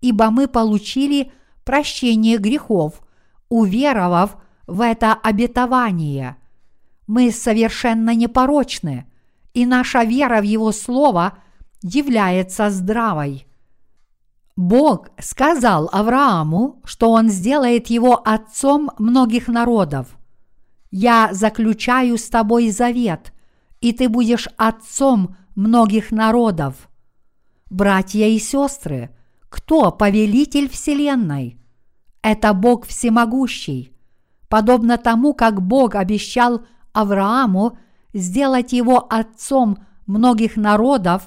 [0.00, 1.32] ибо мы получили
[1.64, 3.00] прощение грехов,
[3.48, 4.36] уверовав
[4.68, 6.36] в это обетование.
[7.06, 9.06] Мы совершенно непорочны,
[9.54, 11.38] и наша вера в Его Слово
[11.82, 13.46] является здравой.
[14.56, 20.16] Бог сказал Аврааму, что он сделает его отцом многих народов.
[20.90, 23.34] Я заключаю с тобой завет,
[23.82, 26.88] и ты будешь отцом многих народов.
[27.68, 29.14] Братья и сестры,
[29.50, 31.58] кто повелитель Вселенной?
[32.22, 33.92] Это Бог всемогущий.
[34.48, 36.64] Подобно тому, как Бог обещал
[36.96, 37.76] Аврааму
[38.14, 41.24] сделать его отцом многих народов,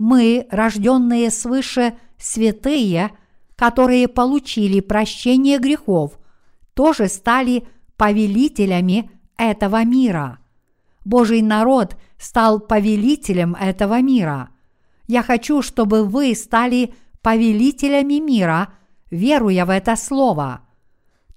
[0.00, 3.12] мы, рожденные свыше святые,
[3.54, 6.18] которые получили прощение грехов,
[6.74, 7.64] тоже стали
[7.96, 10.38] повелителями этого мира.
[11.04, 14.48] Божий народ стал повелителем этого мира.
[15.06, 16.92] Я хочу, чтобы вы стали
[17.22, 18.72] повелителями мира,
[19.12, 20.62] веруя в это слово.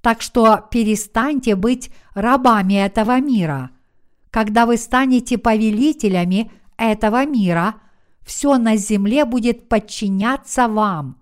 [0.07, 3.71] Так что перестаньте быть рабами этого мира.
[4.31, 7.75] Когда вы станете повелителями этого мира–
[8.25, 11.17] все на земле будет подчиняться вам.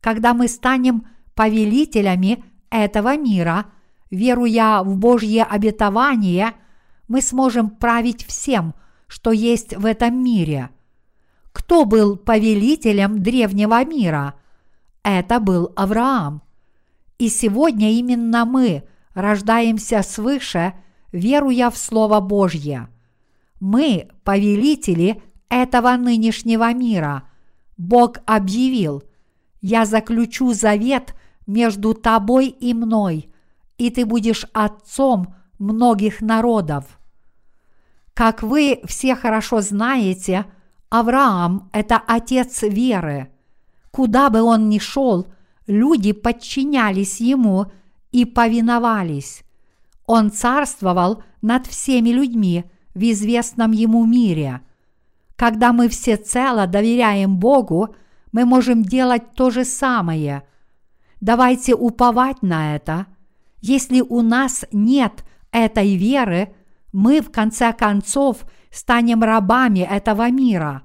[0.00, 3.66] Когда мы станем повелителями этого мира,
[4.12, 6.52] веруя в Божье обетование,
[7.08, 8.76] мы сможем править всем,
[9.08, 10.70] что есть в этом мире.
[11.50, 14.34] кто был повелителем древнего мира?
[15.02, 16.42] Это был Авраам.
[17.20, 20.72] И сегодня именно мы рождаемся свыше,
[21.12, 22.88] веруя в Слово Божье.
[23.60, 27.24] Мы– повелители этого нынешнего мира.
[27.76, 29.02] Бог объявил,
[29.60, 31.14] «Я заключу завет
[31.46, 33.30] между тобой и мной,
[33.76, 36.86] и ты будешь отцом многих народов».
[38.14, 40.46] Как вы все хорошо знаете,
[40.88, 43.28] Авраам– это отец веры.
[43.90, 45.26] Куда бы он ни шел,
[45.70, 47.66] люди подчинялись ему
[48.12, 49.42] и повиновались.
[50.06, 52.64] Он царствовал над всеми людьми
[52.94, 54.60] в известном ему мире.
[55.36, 57.94] Когда мы всецело доверяем Богу,
[58.32, 60.42] мы можем делать то же самое.
[61.20, 63.06] Давайте уповать на это.
[63.60, 66.52] Если у нас нет этой веры,
[66.92, 70.82] мы в конце концов станем рабами этого мира.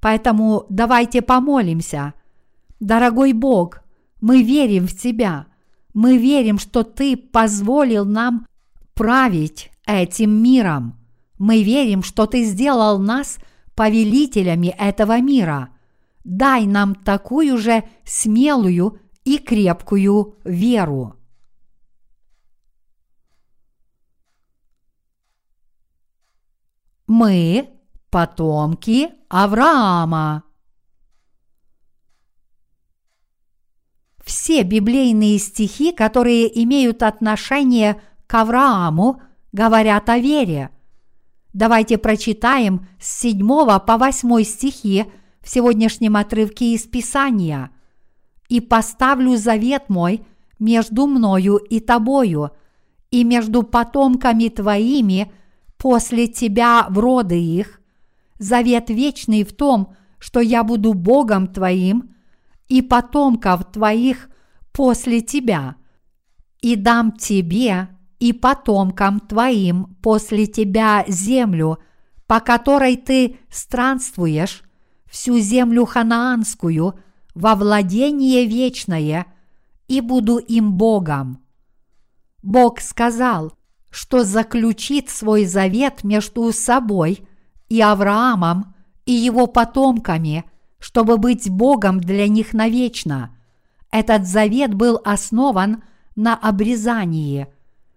[0.00, 2.14] Поэтому давайте помолимся.
[2.80, 3.82] Дорогой Бог,
[4.20, 5.46] мы верим в Тебя.
[5.94, 8.46] Мы верим, что Ты позволил нам
[8.94, 10.98] править этим миром.
[11.38, 13.38] Мы верим, что Ты сделал нас
[13.74, 15.70] повелителями этого мира.
[16.24, 21.16] Дай нам такую же смелую и крепкую веру.
[27.06, 27.70] Мы–
[28.10, 30.44] потомки Авраама.
[34.30, 39.20] Все библейные стихи, которые имеют отношение к Аврааму,
[39.50, 40.70] говорят о вере.
[41.52, 43.40] Давайте прочитаем с 7
[43.80, 45.06] по 8 стихи
[45.40, 47.72] в сегодняшнем отрывке из Писания.
[48.48, 50.24] «И поставлю завет мой
[50.60, 52.52] между мною и тобою,
[53.10, 55.32] и между потомками твоими
[55.76, 57.80] после тебя в роды их,
[58.38, 62.14] завет вечный в том, что я буду Богом твоим–
[62.70, 64.30] и потомков твоих
[64.72, 65.74] после тебя,
[66.62, 67.88] и дам тебе
[68.20, 71.78] и потомкам твоим после тебя землю,
[72.28, 74.62] по которой ты странствуешь,
[75.10, 76.94] всю землю ханаанскую,
[77.34, 79.26] во владение вечное,
[79.88, 81.42] и буду им Богом.
[82.42, 83.52] Бог сказал,
[83.90, 87.26] что заключит свой завет между собой
[87.68, 90.44] и Авраамом и его потомками–
[90.80, 93.36] чтобы быть Богом для них навечно.
[93.92, 95.84] Этот завет был основан
[96.16, 97.46] на обрезании.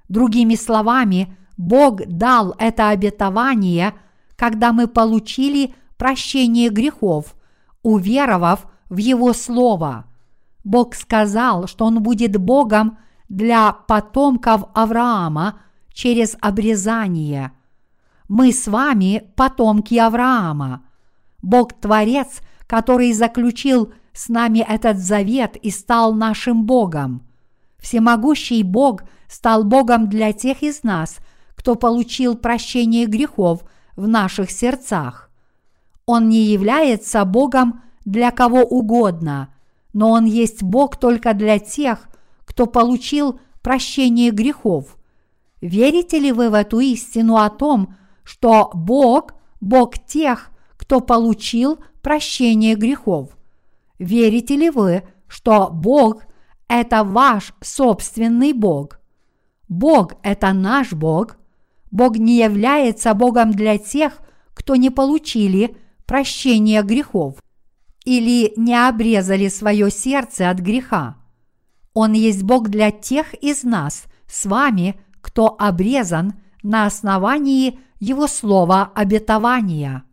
[0.09, 3.93] Другими словами, Бог дал это обетование,
[4.36, 7.36] когда мы получили прощение грехов,
[7.84, 10.05] уверовав в Его Слово.
[10.63, 12.97] Бог сказал, что Он будет Богом
[13.29, 15.59] для потомков Авраама
[15.93, 17.53] через обрезание.
[18.27, 20.84] Мы с вами потомки Авраама.
[21.41, 22.41] Бог-творец–
[22.74, 27.21] который заключил с нами этот завет и стал нашим Богом.
[27.78, 31.17] Всемогущий Бог стал Богом для тех из нас,
[31.53, 33.63] кто получил прощение грехов
[33.95, 35.30] в наших сердцах.
[36.07, 39.53] Он не является Богом для кого угодно,
[39.93, 42.07] но Он есть Бог только для тех,
[42.43, 44.97] кто получил прощение грехов.
[45.61, 47.93] Верите ли вы в эту истину о том,
[48.24, 53.30] что Бог– Бог тех, кто получил прощение грехов.
[53.97, 56.26] Верите ли вы, что Бог–
[56.68, 58.99] это ваш собственный Бог?
[59.68, 61.38] Бог– это наш Бог.
[61.89, 64.20] Бог не является Богом для тех,
[64.54, 65.76] кто не получили
[66.06, 67.38] прощение грехов
[68.06, 71.16] или не обрезали свое сердце от греха.
[71.93, 76.34] Он есть Бог для тех из нас с вами, кто обрезан
[76.64, 80.04] на основании Его слова обетования.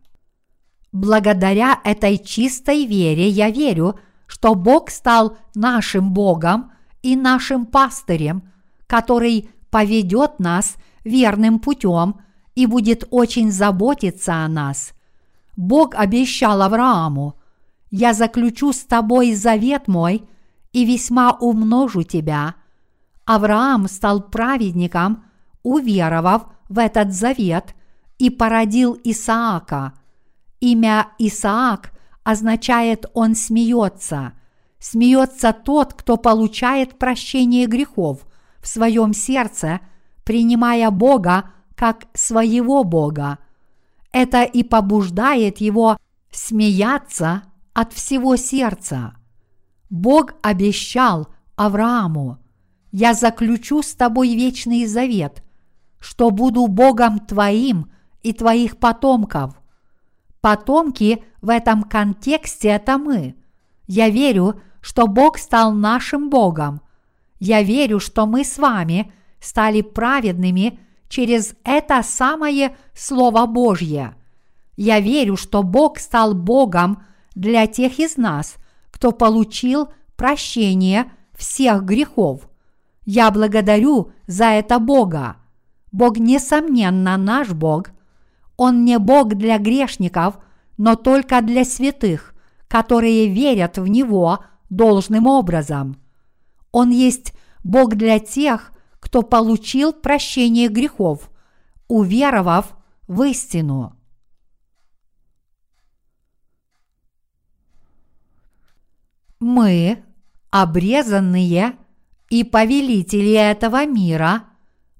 [0.91, 6.71] Благодаря этой чистой вере я верю, что Бог стал нашим Богом
[7.01, 8.43] и нашим пастырем,
[8.87, 10.75] который поведет нас
[11.05, 12.19] верным путем
[12.55, 14.91] и будет очень заботиться о нас.
[15.55, 17.35] Бог обещал Аврааму,
[17.89, 20.27] «Я заключу с тобой завет мой
[20.73, 22.55] и весьма умножу тебя».
[23.25, 25.23] Авраам стал праведником,
[25.63, 27.75] уверовав в этот завет
[28.17, 29.93] и породил Исаака–
[30.61, 31.91] Имя Исаак
[32.23, 34.33] означает «он смеется».
[34.79, 38.25] Смеется тот, кто получает прощение грехов
[38.61, 39.79] в своем сердце,
[40.23, 43.37] принимая Бога как своего Бога.
[44.11, 45.97] Это и побуждает его
[46.31, 47.43] смеяться
[47.73, 49.15] от всего сердца.
[49.91, 52.39] Бог обещал Аврааму,
[52.91, 55.43] «Я заключу с тобой вечный завет,
[55.99, 57.91] что буду Богом твоим
[58.23, 59.60] и твоих потомков,
[60.41, 63.35] Потомки в этом контексте это мы.
[63.87, 66.81] Я верю, что Бог стал нашим Богом.
[67.39, 70.79] Я верю, что мы с вами стали праведными
[71.09, 74.15] через это самое Слово Божье.
[74.77, 77.03] Я верю, что Бог стал Богом
[77.35, 78.55] для тех из нас,
[78.89, 82.49] кто получил прощение всех грехов.
[83.05, 85.37] Я благодарю за это Бога.
[85.91, 87.87] Бог, несомненно, наш Бог.
[88.57, 90.39] Он не Бог для грешников,
[90.77, 92.33] но только для святых,
[92.67, 94.39] которые верят в Него
[94.69, 95.97] должным образом.
[96.71, 97.33] Он есть
[97.63, 101.29] Бог для тех, кто получил прощение грехов,
[101.87, 102.77] уверовав
[103.07, 103.95] в истину.
[109.39, 110.03] Мы,
[110.51, 111.75] обрезанные
[112.29, 114.43] и повелители этого мира,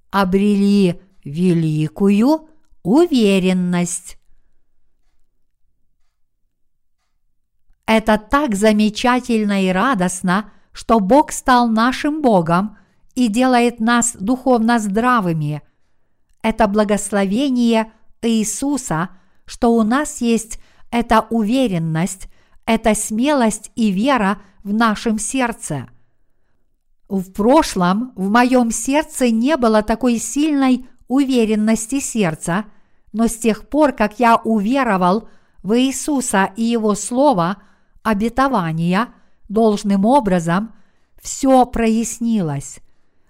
[0.09, 2.49] обрели великую
[2.83, 4.17] уверенность.
[7.85, 12.77] Это так замечательно и радостно, что Бог стал нашим Богом
[13.15, 15.61] и делает нас духовно здравыми.
[16.41, 19.09] Это благословение Иисуса,
[19.45, 20.59] что у нас есть
[20.91, 22.29] эта уверенность,
[22.65, 25.89] эта смелость и вера в нашем сердце.
[27.09, 32.65] В прошлом в моем сердце не было такой сильной уверенности сердца,
[33.11, 35.27] но с тех пор, как я уверовал
[35.61, 37.57] в Иисуса и Его Слово,
[38.01, 39.09] обетования,
[39.49, 40.71] должным образом,
[41.21, 42.79] все прояснилось.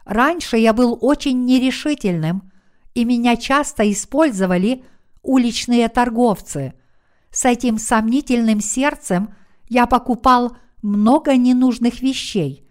[0.05, 2.51] Раньше я был очень нерешительным,
[2.93, 4.83] и меня часто использовали
[5.23, 6.75] уличные торговцы.
[7.31, 9.33] С этим сомнительным сердцем
[9.69, 12.63] я покупал много ненужных вещей.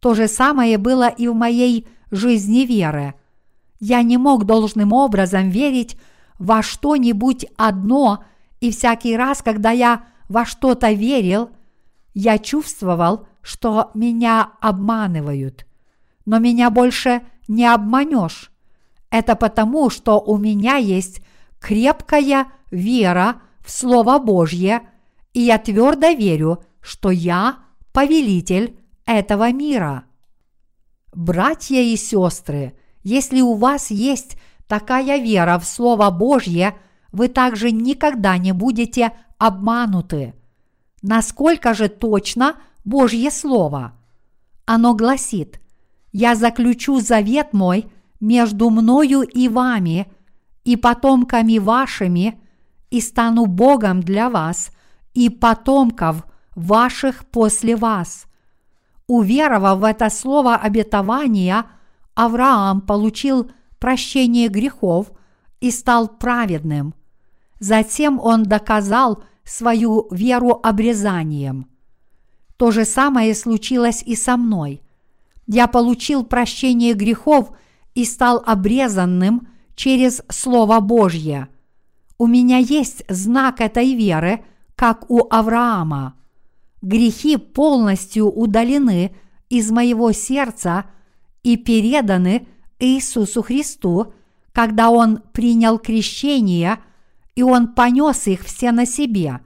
[0.00, 3.14] То же самое было и в моей жизни веры.
[3.84, 5.96] Я не мог должным образом верить
[6.38, 8.24] во что-нибудь одно,
[8.60, 11.50] и всякий раз, когда я во что-то верил,
[12.14, 15.66] я чувствовал, что меня обманывают–
[16.26, 18.50] но меня больше не обманешь.
[19.10, 21.20] Это потому, что у меня есть
[21.60, 24.82] крепкая вера в Слово Божье,
[25.32, 27.58] и я твердо верю, что я
[27.92, 28.76] повелитель
[29.06, 30.04] этого мира.
[31.12, 32.74] Братья и сестры,
[33.04, 34.36] если у вас есть
[34.66, 36.76] такая вера в Слово Божье,
[37.12, 40.34] вы также никогда не будете обмануты.
[41.02, 43.92] Насколько же точно Божье Слово?
[44.66, 45.60] Оно гласит,
[46.12, 47.86] я заключу завет мой
[48.20, 50.10] между мною и вами,
[50.64, 52.40] и потомками вашими,
[52.90, 54.70] и стану Богом для вас,
[55.12, 56.24] и потомков
[56.54, 58.26] ваших после вас.
[59.06, 61.66] Уверовав в это слово обетования,
[62.14, 65.12] Авраам получил прощение грехов
[65.60, 66.94] и стал праведным.
[67.60, 71.68] Затем он доказал свою веру обрезанием.
[72.56, 74.80] То же самое случилось и со мной
[75.46, 77.50] я получил прощение грехов
[77.94, 81.48] и стал обрезанным через Слово Божье.
[82.16, 84.44] У меня есть знак этой веры,
[84.76, 86.14] как у Авраама.
[86.80, 89.14] Грехи полностью удалены
[89.48, 90.86] из моего сердца
[91.44, 92.48] и переданы
[92.80, 94.12] Иисусу Христу,
[94.50, 96.78] когда Он принял крещение,
[97.36, 99.38] и Он понес их все на себе.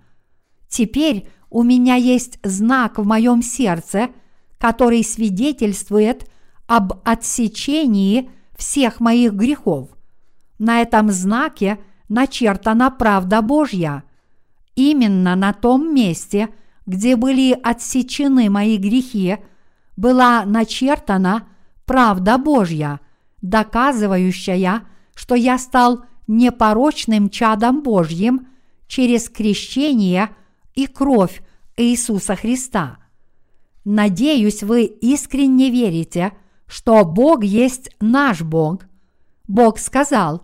[0.69, 4.09] Теперь у меня есть знак в моем сердце–
[4.59, 6.29] который свидетельствует
[6.67, 9.89] об отсечении всех моих грехов.
[10.59, 11.79] На этом знаке
[12.09, 14.03] начертана правда Божья.
[14.75, 16.49] Именно на том месте,
[16.87, 19.39] где были отсечены мои грехи,
[19.97, 21.48] была начертана
[21.89, 23.01] правда Божья,
[23.43, 24.85] доказывающая,
[25.17, 28.47] что я стал непорочным чадом Божьим
[28.87, 30.31] через крещение
[30.75, 31.43] и кровь
[31.77, 32.99] Иисуса Христа–
[33.91, 36.35] Надеюсь, вы искренне верите,
[36.67, 38.83] что Бог есть наш Бог.
[39.47, 40.43] Бог сказал,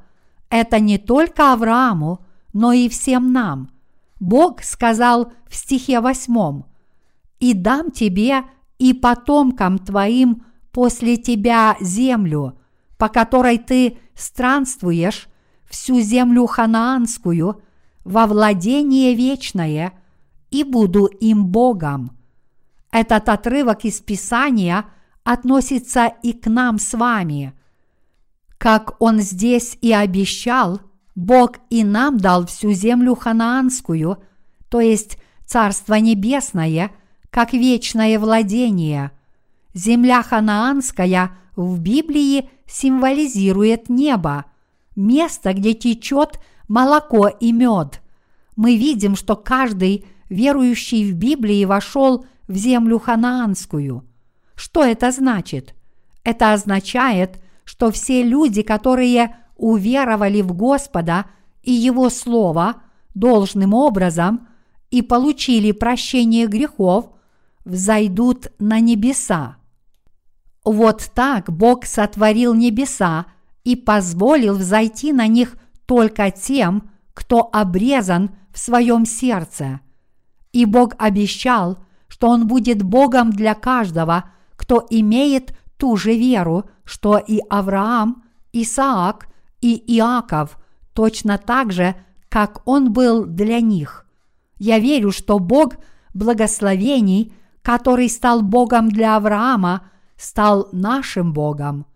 [0.49, 2.25] это не только Аврааму,
[2.55, 3.69] но и всем нам.
[4.19, 6.65] Бог сказал в стихе восьмом,
[7.39, 8.45] «И дам тебе
[8.79, 12.59] и потомкам твоим после тебя землю,
[12.99, 15.29] по которой ты странствуешь,
[15.65, 17.63] всю землю ханаанскую,
[18.05, 19.93] во владение вечное,
[20.51, 22.19] и буду им Богом».
[22.91, 24.85] Этот отрывок из Писания
[25.23, 27.55] относится и к нам с вами.
[28.59, 30.81] Как он здесь и обещал,
[31.15, 34.19] Бог и нам дал всю землю ханаанскую,
[34.69, 36.91] то есть Царство Небесное,
[37.31, 39.13] как вечное владение.
[39.75, 44.47] Земля ханаанская в Библии символизирует небо,
[44.97, 48.01] место, где течет молоко и мед.
[48.57, 54.05] мы видим, что каждый верующий в Библии вошел в землю ханаанскую.
[54.55, 55.75] Что это значит?
[56.23, 61.27] Это означает, что все люди, которые уверовали в Господа
[61.63, 62.83] и Его Слово
[63.15, 64.47] должным образом
[64.91, 67.11] и получили прощение грехов,
[67.65, 69.57] взойдут на небеса.
[70.65, 73.27] Вот так Бог сотворил небеса
[73.65, 75.57] и позволил взойти на них
[75.87, 79.81] только тем, кто обрезан в своем сердце.
[80.53, 87.19] И Бог обещал, что Он будет Богом для каждого, кто имеет ту же веру, что
[87.19, 89.29] и Авраам, Исаак
[89.61, 90.59] и Иаков,
[90.95, 91.95] точно так же,
[92.29, 94.07] как Он был для них.
[94.59, 95.75] Я верю, что Бог
[96.15, 99.91] благословений, который стал Богом для Авраама,
[100.25, 101.87] стал нашим Богом.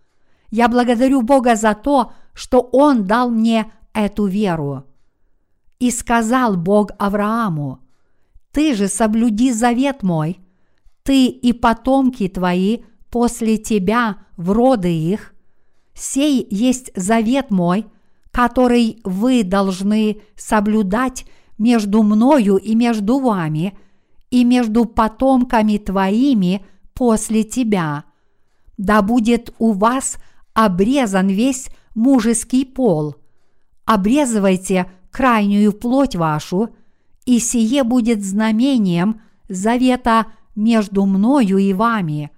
[0.51, 4.85] Я благодарю Бога за то, что Он дал мне эту веру.
[5.79, 7.81] И сказал Бог Аврааму,
[8.53, 10.41] «Ты же соблюди завет мой,
[11.03, 15.35] ты и потомки твои после тебя в роды их.
[15.95, 17.87] Сей есть завет мой,
[18.31, 21.25] который вы должны соблюдать
[21.57, 23.77] между мною и между вами,
[24.31, 26.65] и между потомками твоими
[26.95, 28.05] после тебя.
[28.79, 30.17] Да будет у вас
[30.55, 33.17] обрезан весь мужеский пол.
[33.85, 36.71] Обрезывайте крайнюю плоть вашу,
[37.27, 42.31] и сие будет знамением завета между мною и вами.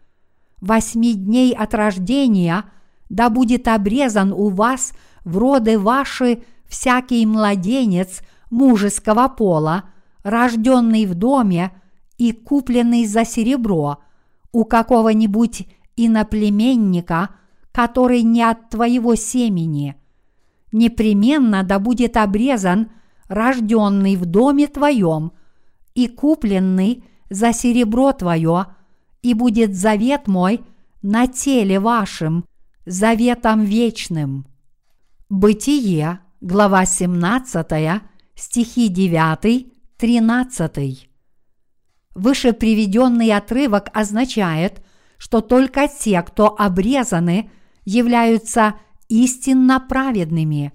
[0.60, 2.64] Восьми дней от рождения
[3.08, 4.92] да будет обрезан у вас
[5.24, 8.20] в роды ваши всякий младенец
[8.50, 9.84] мужеского пола,
[10.22, 11.72] рожденный в доме
[12.18, 13.98] и купленный за серебро
[14.52, 15.66] у какого-нибудь
[16.06, 17.30] иноплеменника,
[17.72, 19.96] который не от твоего семени.
[20.72, 22.90] Непременно да будет обрезан
[23.28, 25.32] рожденный в доме твоем
[25.94, 28.66] и купленный за серебро твое,
[29.22, 30.62] и будет завет мой
[31.02, 32.44] на теле вашим,
[32.86, 34.46] заветом вечным.
[35.28, 38.02] Бытие, глава 17,
[38.34, 41.10] стихи 9, 13.
[42.14, 44.82] Выше приведенный отрывок означает,
[45.20, 47.50] что только те, кто обрезаны,
[47.84, 48.76] являются
[49.08, 50.72] истинно праведными.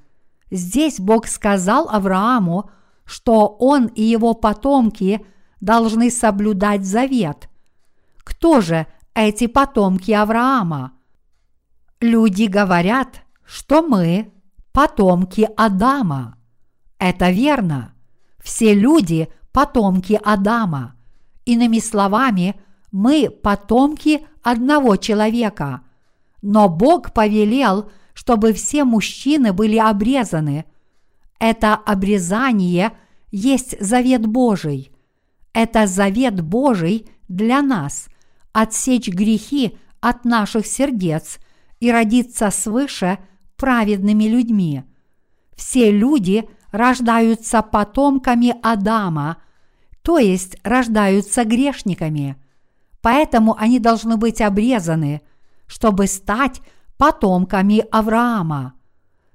[0.52, 2.70] Здесь Бог сказал Аврааму,
[3.06, 5.26] что он и его потомки
[5.62, 7.50] должны соблюдать завет.
[8.20, 8.86] Кто же
[9.16, 10.92] эти потомки Авраама?
[12.00, 14.32] Люди говорят, что мы
[14.72, 16.38] потомки Адама.
[17.00, 17.96] Это верно.
[18.44, 20.94] Все люди– потомки Адама.
[21.46, 22.56] Иными словами,
[22.92, 25.82] мы потомки одного человека.
[26.42, 30.66] Но Бог повелел, чтобы все мужчины были обрезаны.
[31.40, 32.94] Это обрезание
[33.32, 34.92] есть завет Божий.
[35.52, 38.08] Это завет Божий для нас–
[38.56, 41.40] отсечь грехи от наших сердец
[41.82, 43.18] и родиться свыше
[43.58, 44.84] праведными людьми.
[45.58, 49.38] Все люди рождаются потомками Адама,
[50.04, 52.38] то есть рождаются грешниками.
[53.06, 55.22] Поэтому они должны быть обрезаны,
[55.68, 56.62] чтобы стать
[56.98, 58.74] потомками Авраама.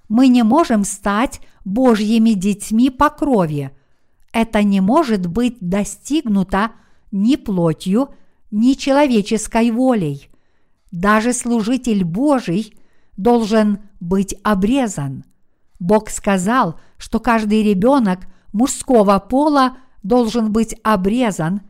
[0.09, 3.71] Мы не можем стать Божьими детьми по крови–
[4.33, 6.73] это не может быть достигнуто
[7.11, 8.11] ни плотью,
[8.51, 10.31] ни человеческой волей.
[10.93, 12.77] Даже служитель Божий
[13.17, 15.25] должен быть обрезан.
[15.79, 18.21] Бог сказал, что каждый ребенок
[18.53, 21.63] мужского пола должен быть обрезан,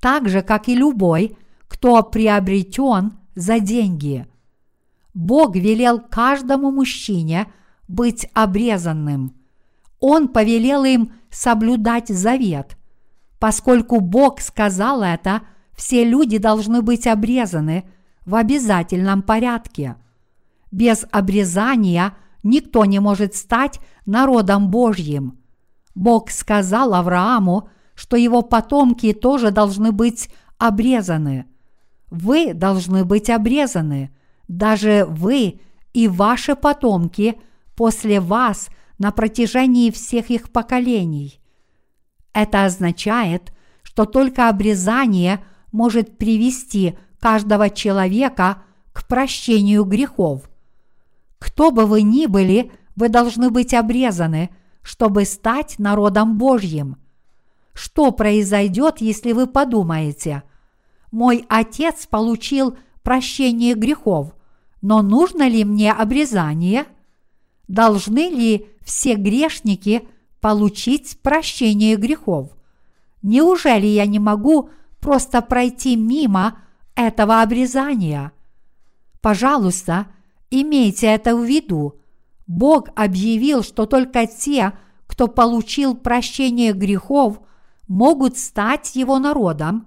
[0.00, 1.36] так же, как и любой,
[1.68, 4.26] кто приобретен за деньги.
[5.14, 7.46] Бог велел каждому мужчине
[7.86, 9.34] быть обрезанным.
[10.00, 12.76] Он повелел им соблюдать завет.
[13.38, 15.42] Поскольку Бог сказал это,
[15.76, 17.84] все люди должны быть обрезаны
[18.26, 19.96] в обязательном порядке.
[20.70, 25.38] Без обрезания никто не может стать народом Божьим.
[25.94, 31.46] Бог сказал Аврааму, что его потомки тоже должны быть обрезаны.
[32.10, 34.10] Вы должны быть обрезаны,
[34.46, 35.60] даже вы
[35.92, 37.40] и ваши потомки
[37.74, 41.40] после вас на протяжении всех их поколений.
[42.32, 43.52] Это означает,
[43.82, 50.48] что только обрезание может привести каждого человека к прощению грехов.
[51.38, 54.50] Кто бы вы ни были, вы должны быть обрезаны,
[54.82, 56.96] чтобы стать народом Божьим.
[57.74, 60.42] Что произойдет, если вы подумаете,
[61.10, 64.34] мой отец получил прощение грехов,
[64.82, 66.86] но нужно ли мне обрезание–
[67.68, 70.08] Должны ли все грешники
[70.40, 72.50] получить прощение грехов.
[73.22, 76.58] Неужели я не могу просто пройти мимо
[76.94, 78.32] этого обрезания?
[79.20, 80.06] Пожалуйста,
[80.50, 82.00] имейте это в виду.
[82.46, 84.72] Бог объявил, что только те,
[85.06, 87.40] кто получил прощение грехов,
[87.86, 89.86] могут стать его народом,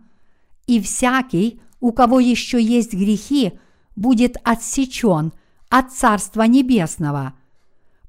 [0.71, 3.59] и всякий, у кого еще есть грехи,
[3.97, 5.33] будет отсечен
[5.69, 7.33] от Царства Небесного.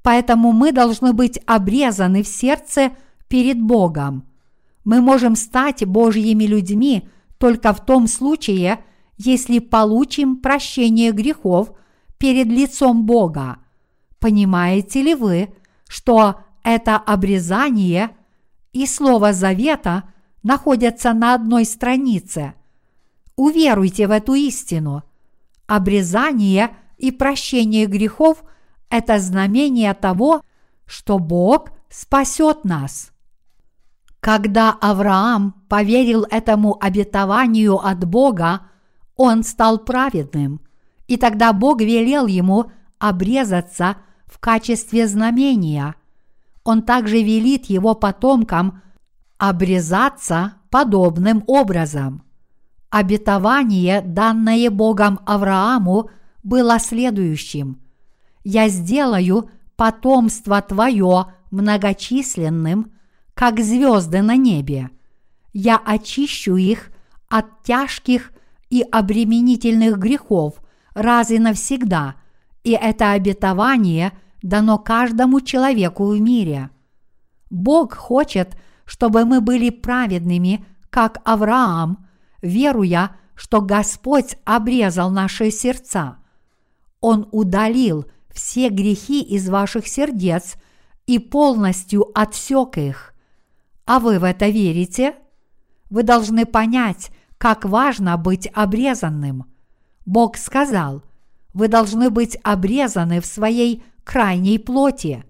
[0.02, 2.92] Поэтому мы должны быть обрезаны в сердце
[3.26, 4.28] перед Богом.
[4.84, 7.08] Мы можем стать Божьими людьми
[7.38, 8.84] только в том случае,
[9.18, 11.72] если получим прощение грехов
[12.16, 13.56] перед лицом Бога.
[14.20, 15.48] Понимаете ли вы,
[15.88, 18.10] что это обрезание
[18.72, 20.04] и слово завета
[20.42, 22.54] находятся на одной странице?
[23.36, 25.04] Уверуйте в эту истину.
[25.66, 28.44] Обрезание и прощение грехов–
[28.90, 30.42] это знамение того,
[30.86, 33.12] что Бог спасет нас.
[34.20, 38.60] Когда Авраам поверил этому обетованию от Бога,
[39.16, 40.60] он стал праведным,
[41.08, 45.96] и тогда Бог велел ему обрезаться в качестве знамения.
[46.62, 48.80] Он также велит его потомкам
[49.42, 52.22] обрезаться подобным образом.
[52.90, 56.10] Обетование, данное Богом Аврааму,
[56.44, 57.80] было следующим.
[58.44, 62.92] «Я сделаю потомство твое многочисленным,
[63.34, 64.90] как звезды на небе.
[65.52, 66.92] Я очищу их
[67.28, 68.30] от тяжких
[68.70, 70.54] и обременительных грехов
[70.94, 72.14] раз и навсегда,
[72.62, 76.70] и это обетование дано каждому человеку в мире.
[77.50, 82.06] Бог хочет, чтобы мы были праведными, как Авраам,
[82.42, 86.18] веруя, что Господь обрезал наши сердца.
[87.00, 90.54] Он удалил все грехи из ваших сердец
[91.06, 93.14] и полностью отсек их.
[93.84, 95.16] А вы в это верите?
[95.90, 99.46] Вы должны понять, как важно быть обрезанным.
[100.06, 101.02] Бог сказал,
[101.52, 105.24] вы должны быть обрезаны в своей крайней плоти.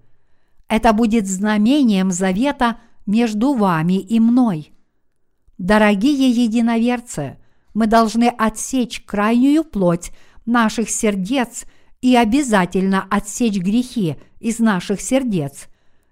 [0.67, 4.73] Это будет знамением завета между вами и мной.
[5.57, 7.37] Дорогие единоверцы,
[7.73, 10.11] мы должны отсечь крайнюю плоть
[10.45, 11.65] наших сердец
[12.01, 15.67] и обязательно отсечь грехи из наших сердец.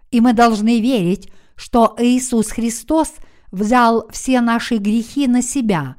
[0.09, 3.13] И мы должны верить, что Иисус Христос
[3.51, 5.97] взял все наши грехи на себя.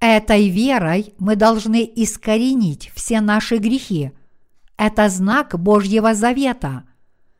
[0.00, 4.12] Этой верой мы должны искоренить все наши грехи.
[4.76, 6.84] Это знак Божьего Завета.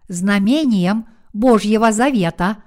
[0.08, 2.58] Знамением Божьего Завета,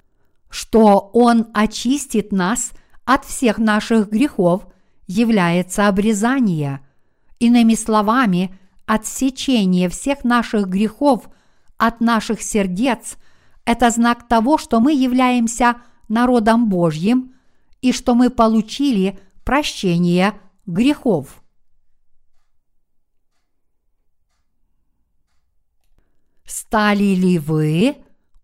[0.50, 2.72] что Он очистит нас
[3.06, 4.68] от всех наших грехов,
[5.08, 6.82] является обрезание.
[7.40, 11.30] Иными словами, отсечение всех наших грехов
[11.78, 13.18] от наших сердец–
[13.66, 17.34] это знак того, что мы являемся народом Божьим
[17.82, 21.44] и что мы получили прощение грехов.
[26.46, 27.98] Стали ли вы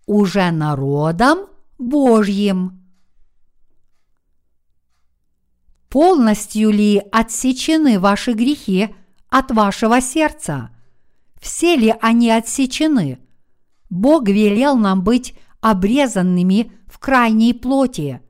[0.08, 1.48] уже народом
[1.78, 2.84] Божьим?
[5.90, 8.96] Полностью ли отсечены ваши грехи
[9.30, 10.72] от вашего сердца?
[11.40, 13.20] Все ли они отсечены?
[13.90, 18.22] Бог велел нам быть обрезанными в крайней плоти.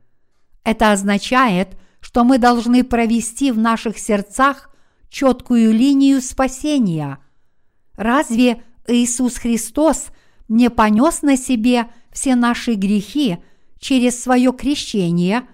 [0.63, 4.69] Это означает, что мы должны провести в наших сердцах
[5.09, 7.19] четкую линию спасения.
[7.95, 10.07] Разве Иисус Христос
[10.47, 13.37] не понес на себе все наши грехи
[13.79, 15.47] через свое крещение,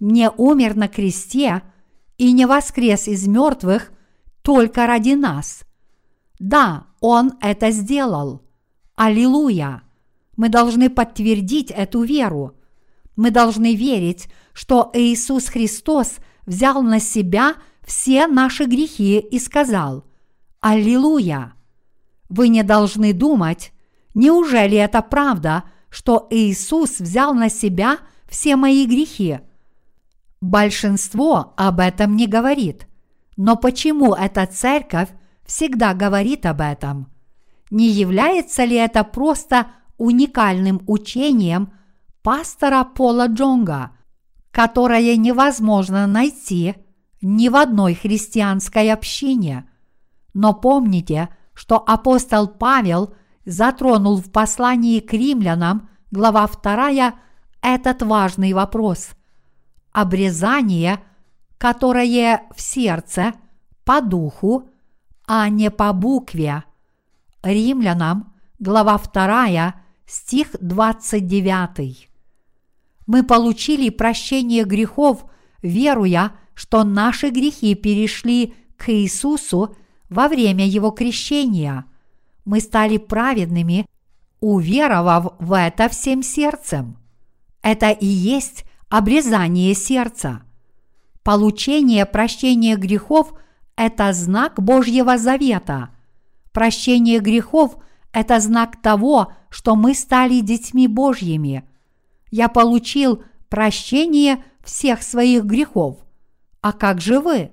[0.00, 1.62] не умер на кресте
[2.18, 3.92] и не воскрес из мертвых
[4.42, 5.64] только ради нас?
[6.38, 8.42] Да, Он это сделал–
[8.96, 9.82] Аллилуйя!
[10.38, 12.56] Мы должны подтвердить эту веру.
[13.14, 16.16] Мы должны верить, что Иисус Христос
[16.46, 20.04] взял на себя все наши грехи и сказал
[20.60, 21.52] «Аллилуйя!».
[22.30, 23.72] Вы не должны думать,
[24.16, 27.98] неужели это правда, что Иисус взял на себя
[28.28, 29.38] все мои грехи?
[30.40, 32.88] Большинство об этом не говорит.
[33.36, 35.10] Но почему эта церковь
[35.44, 37.12] всегда говорит об этом–
[37.70, 41.72] не является ли это просто уникальным учением
[42.22, 43.92] пастора Пола Джонга,
[44.50, 46.74] которое невозможно найти
[47.20, 49.68] ни в одной христианской общине?
[50.32, 53.14] Но помните, что апостол Павел
[53.46, 57.14] затронул в послании к римлянам, глава 2,
[57.62, 59.10] этот важный вопрос.
[59.92, 61.00] Обрезание,
[61.56, 63.32] которое в сердце,
[63.84, 64.68] по духу,
[65.26, 66.64] а не по букве–
[67.46, 69.74] Римлянам, глава 2,
[70.06, 72.08] стих 29.
[73.06, 75.24] Мы получили прощение грехов,
[75.62, 79.76] веруя, что наши грехи перешли к Иисусу
[80.08, 81.84] во время Его крещения.
[82.46, 83.86] Мы стали праведными,
[84.40, 86.96] уверовав в это всем сердцем.
[87.60, 90.42] Это и есть обрезание сердца.
[91.24, 93.34] Получение прощения грехов–
[93.76, 95.90] это знак Божьего завета.
[96.52, 97.78] Прощение грехов–
[98.12, 101.68] это знак того, что мы стали детьми Божьими.
[102.30, 105.98] Я получил прощение всех своих грехов.
[106.60, 107.50] А как же вы?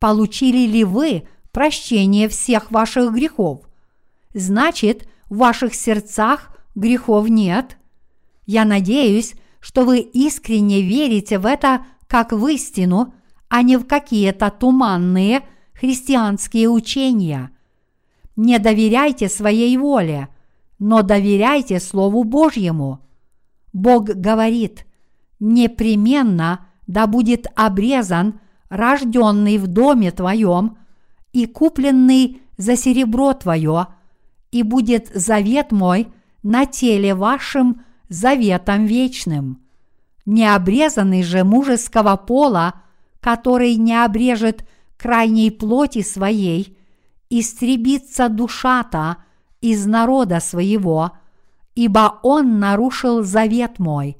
[0.00, 3.60] Получили ли вы прощение всех ваших грехов?
[4.34, 7.78] Значит, в ваших сердцах грехов нет.
[8.46, 13.14] Я надеюсь, что вы искренне верите в это как в истину,
[13.48, 17.50] а не в какие-то туманные христианские учения.
[18.36, 20.28] Не доверяйте своей воле,
[20.78, 23.00] но доверяйте Слову Божьему.
[23.72, 24.86] Бог говорит,
[25.38, 30.78] непременно да будет обрезан рожденный в доме твоем
[31.32, 33.86] и купленный за серебро твое,
[34.54, 36.06] и будет завет мой
[36.44, 39.60] на теле вашим заветом вечным.
[40.26, 42.74] Необрезанный же мужеского пола,
[43.18, 44.64] который не обрежет
[44.96, 46.78] крайней плоти своей,
[47.30, 49.16] истребится душа-то
[49.60, 51.10] из народа своего,
[51.74, 54.18] ибо он нарушил завет мой.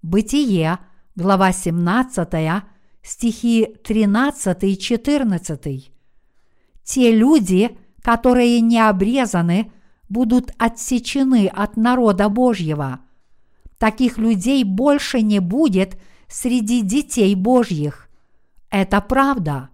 [0.00, 0.78] Бытие,
[1.16, 2.62] глава 17,
[3.02, 5.90] стихи 13-14.
[6.84, 9.72] Те люди, которые не обрезаны,
[10.08, 13.00] будут отсечены от народа Божьего.
[13.78, 15.98] Таких людей больше не будет
[16.28, 18.08] среди детей Божьих.
[18.70, 19.70] Это правда.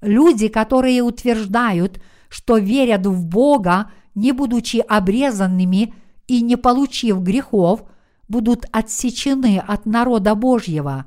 [0.00, 5.94] Люди, которые утверждают, что верят в Бога, не будучи обрезанными
[6.26, 7.84] и не получив грехов,
[8.26, 11.06] будут отсечены от народа Божьего.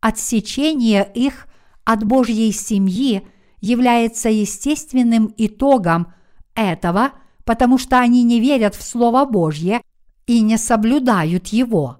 [0.00, 1.48] Отсечение их
[1.84, 3.26] от Божьей семьи
[3.66, 6.12] является естественным итогом
[6.54, 7.12] этого–
[7.46, 9.80] потому что они не верят в Слово Божье
[10.26, 11.98] и не соблюдают его.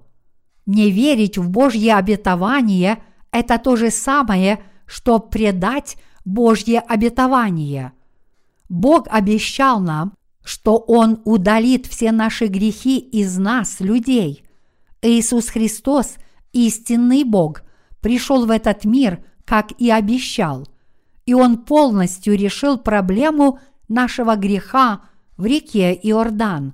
[0.67, 3.01] Не верить в Божье обетование–
[3.31, 5.95] это то же самое, что предать
[6.25, 7.93] Божье обетование.
[8.67, 10.13] Бог обещал нам,
[10.43, 14.43] что Он удалит все наши грехи из нас, людей.
[15.01, 16.15] Иисус Христос,
[16.51, 17.63] истинный Бог,
[18.01, 20.67] пришел в этот мир, как и обещал,
[21.27, 25.01] и Он полностью решил проблему нашего греха
[25.35, 26.73] в реке Иордан.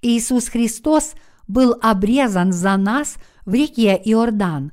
[0.00, 1.12] Иисус Христос
[1.48, 4.72] был обрезан за нас в реке Иордан,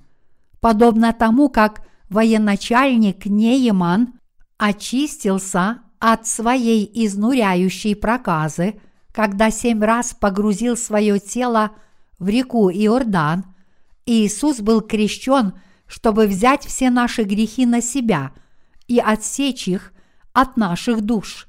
[0.61, 4.13] подобно тому, как военачальник Нееман
[4.57, 8.79] очистился от своей изнуряющей проказы,
[9.11, 11.71] когда семь раз погрузил свое тело
[12.19, 13.45] в реку Иордан,
[14.05, 15.53] Иисус был крещен,
[15.87, 18.31] чтобы взять все наши грехи на себя
[18.89, 19.93] и отсечь их
[20.33, 21.47] от наших душ.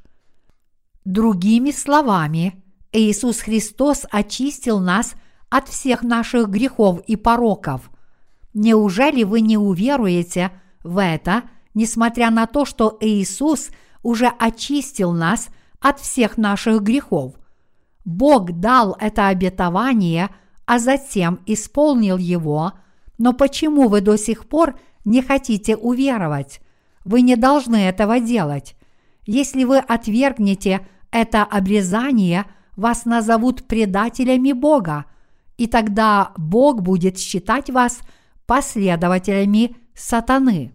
[1.04, 2.62] Другими словами,
[2.92, 5.14] Иисус Христос очистил нас
[5.48, 7.90] от всех наших грехов и пороков.
[8.52, 10.52] Неужели вы не уверуете
[10.84, 13.70] в это, несмотря на то, что Иисус
[14.02, 15.48] уже очистил нас
[15.80, 17.34] от всех наших грехов?
[18.04, 20.28] Бог дал это обетование,
[20.66, 22.72] а затем исполнил его,
[23.18, 26.60] но почему вы до сих пор не хотите уверовать?
[27.04, 28.76] Вы не должны этого делать.
[29.26, 32.46] Если вы отвергнете это обрезание,
[32.76, 35.06] вас назовут предателями Бога,
[35.56, 38.00] и тогда Бог будет считать вас
[38.46, 40.72] последователями сатаны.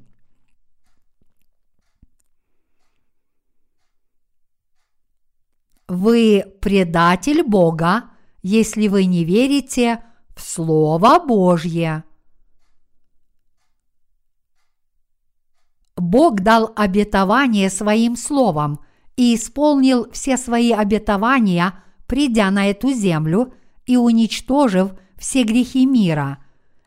[5.88, 8.06] Вы предатель Бога,
[8.42, 10.04] если вы не верите
[10.36, 12.04] в Слово Божье.
[15.98, 18.80] Бог дал обетование своим словом
[19.16, 21.74] и исполнил все свои обетования,
[22.06, 23.54] придя на эту землю
[23.86, 26.40] и уничтожив все грехи мира.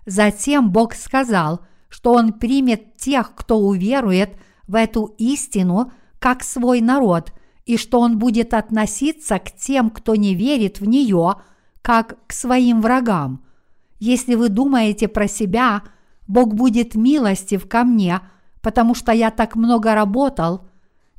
[0.05, 4.37] Затем Бог сказал, что Он примет тех, кто уверует
[4.67, 7.33] в эту истину, как свой народ,
[7.65, 11.37] и что Он будет относиться к тем, кто не верит в нее,
[11.81, 13.43] как к своим врагам.
[14.01, 15.83] Если вы думаете про себя,
[16.27, 18.21] Бог будет милостив ко мне–
[18.63, 20.63] потому что я так много работал,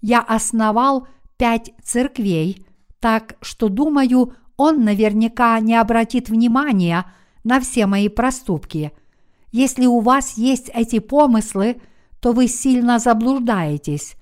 [0.01, 2.65] я основал пять церквей,
[2.99, 7.05] так что, думаю, он наверняка не обратит внимания
[7.43, 8.91] на все мои проступки.
[9.51, 11.81] Если у вас есть эти помыслы,
[12.19, 14.15] то вы сильно заблуждаетесь.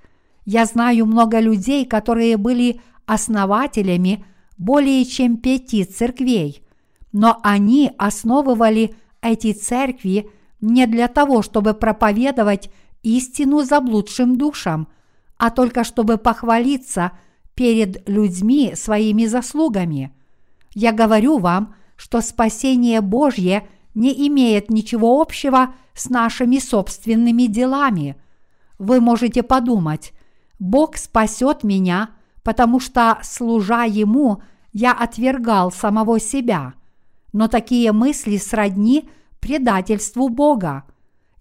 [0.46, 4.26] Я знаю много людей, которые были основателями
[4.58, 6.64] более чем пяти церквей,
[7.12, 10.30] но они основывали эти церкви
[10.62, 12.70] не для того, чтобы проповедовать
[13.04, 14.88] истину заблудшим душам,
[15.38, 17.12] а только чтобы похвалиться
[17.56, 20.14] перед людьми своими заслугами.
[20.74, 28.16] Я говорю вам, что спасение Божье не имеет ничего общего с нашими собственными делами.
[28.78, 30.14] Вы можете подумать,
[30.60, 32.12] Бог спасет меня,
[32.44, 34.42] потому что, служа Ему,
[34.72, 36.76] я отвергал самого себя.
[37.34, 40.84] Но такие мысли сродни предательству Бога.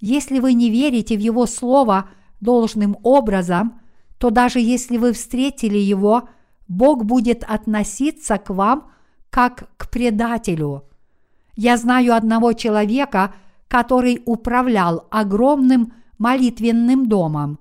[0.07, 2.09] Если вы не верите в Его Слово
[2.41, 3.81] должным образом,
[4.19, 6.29] то даже если вы встретили Его,
[6.69, 8.89] Бог будет относиться к вам
[9.31, 10.85] как к предателю.
[11.57, 13.35] Я знаю одного человека,
[13.67, 17.59] который управлял огромным молитвенным домом.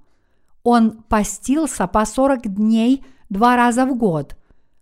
[0.62, 4.38] Он постился по 40 дней два раза в год.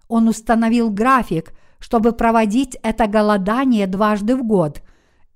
[0.09, 4.81] Он установил график, чтобы проводить это голодание дважды в год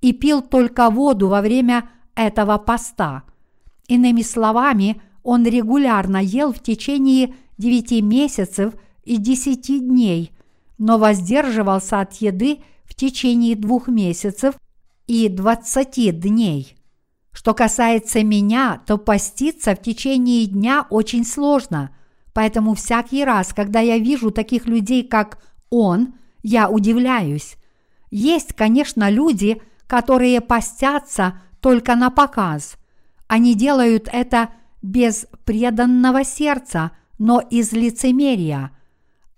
[0.01, 1.87] и пил только воду во время
[2.17, 3.23] этого поста.
[3.87, 10.31] Иными словами, он регулярно ел в течение девяти месяцев и десяти дней,
[10.77, 14.55] но воздерживался от еды в течение двух месяцев
[15.05, 16.75] и двадцати дней.
[17.31, 21.91] Что касается меня, то поститься в течение дня очень сложно,
[22.33, 25.39] поэтому всякий раз, когда я вижу таких людей, как
[25.69, 27.57] он, я удивляюсь.
[28.09, 32.77] Есть, конечно, люди, которые постятся только на показ.
[33.27, 34.49] Они делают это
[34.81, 38.71] без преданного сердца, но из лицемерия.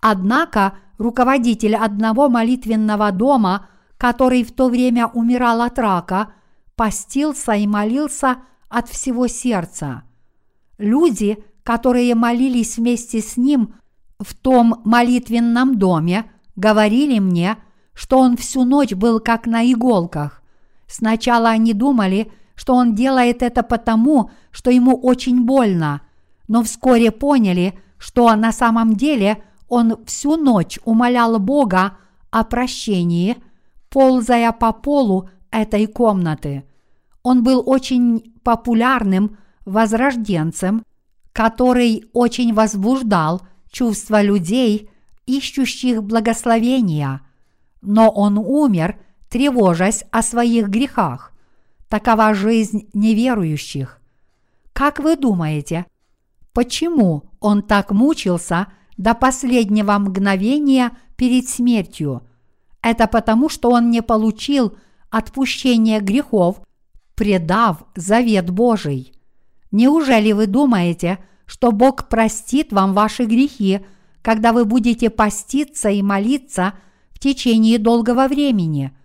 [0.00, 3.66] Однако руководитель одного молитвенного дома,
[3.96, 6.32] который в то время умирал от рака–
[6.80, 8.38] постился и молился
[8.70, 10.04] от всего сердца.
[10.78, 13.74] Люди, которые молились вместе с ним
[14.18, 17.58] в том молитвенном доме, говорили мне,
[17.92, 20.39] что он всю ночь был как на иголках.
[20.90, 26.00] Сначала они думали, что он делает это потому, что ему очень больно,
[26.48, 31.96] но вскоре поняли, что на самом деле он всю ночь умолял Бога
[32.32, 33.36] о прощении,
[33.88, 36.64] ползая по полу этой комнаты.
[37.22, 40.84] Он был очень популярным возрожденцем,
[41.32, 44.90] который очень возбуждал чувства людей,
[45.26, 47.20] ищущих благословения.
[47.80, 48.98] Но он умер,
[49.30, 51.32] тревожась о своих грехах.
[51.88, 54.00] Такова жизнь неверующих.
[54.74, 55.86] Как вы думаете,
[56.52, 58.66] почему он так мучился
[58.98, 62.22] до последнего мгновения перед смертью?
[62.82, 64.76] Это потому, что он не получил
[65.10, 66.60] отпущения грехов
[67.20, 69.12] предав завет Божий.
[69.70, 73.80] Неужели вы думаете, что Бог простит вам ваши грехи,
[74.22, 76.72] когда вы будете поститься и молиться
[77.10, 78.96] в течение долгого времени?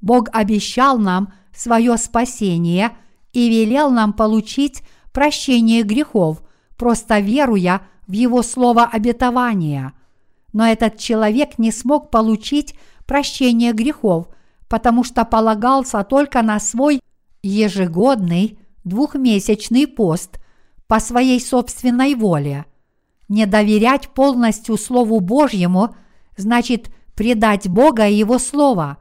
[0.00, 2.96] Бог обещал нам свое спасение
[3.32, 4.82] и велел нам получить
[5.12, 6.42] прощение грехов,
[6.76, 9.92] просто веруя в Его слово обетования.
[10.52, 12.74] Но этот человек не смог получить
[13.06, 14.28] прощение грехов,
[14.68, 17.00] потому что полагался только на свой
[17.42, 20.40] ежегодный двухмесячный пост
[20.86, 22.66] по своей собственной воле.
[23.28, 25.94] Не доверять полностью Слову Божьему
[26.36, 28.98] значит предать Бога и Его Слово.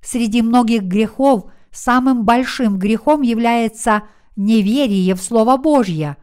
[0.00, 4.04] Среди многих грехов самым большим грехом является
[4.36, 6.16] неверие в Слово Божье.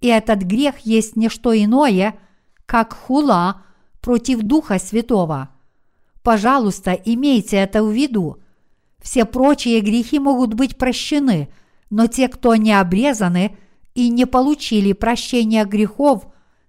[0.00, 2.18] И этот грех есть не что иное,
[2.66, 3.62] как хула
[4.00, 5.50] против Духа Святого.
[6.22, 8.38] Пожалуйста, имейте это в виду–
[9.02, 11.52] все прочие грехи могут быть прощены,
[11.90, 13.56] но те, кто не обрезаны
[13.94, 16.26] и не получили прощения грехов,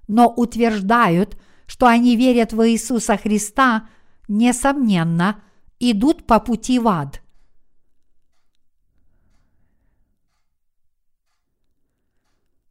[0.08, 1.38] но утверждают,
[1.68, 3.88] что они верят в Иисуса Христа,
[4.28, 5.42] несомненно,
[5.92, 7.22] идут по пути в ад.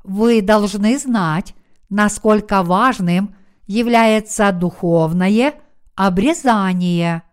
[0.05, 1.55] Вы должны знать,
[1.89, 3.37] насколько важным
[3.67, 5.55] является духовное
[5.95, 7.23] обрезание–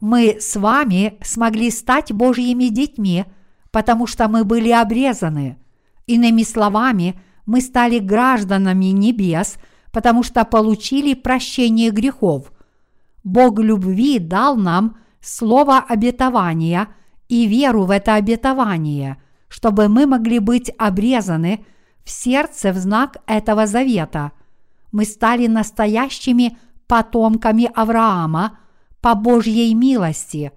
[0.00, 3.26] мы с вами смогли стать Божьими детьми,
[3.70, 5.58] потому что мы были обрезаны.
[6.06, 9.58] Иными словами, мы стали гражданами небес,
[9.92, 12.50] потому что получили прощение грехов.
[13.24, 16.88] Бог любви дал нам слово обетования
[17.28, 19.16] и веру в это обетование,
[19.48, 21.64] чтобы мы могли быть обрезаны
[22.04, 24.32] в сердце в знак этого завета.
[24.92, 26.56] Мы стали настоящими
[26.86, 28.58] потомками Авраама–
[29.00, 30.52] по Божьей милости.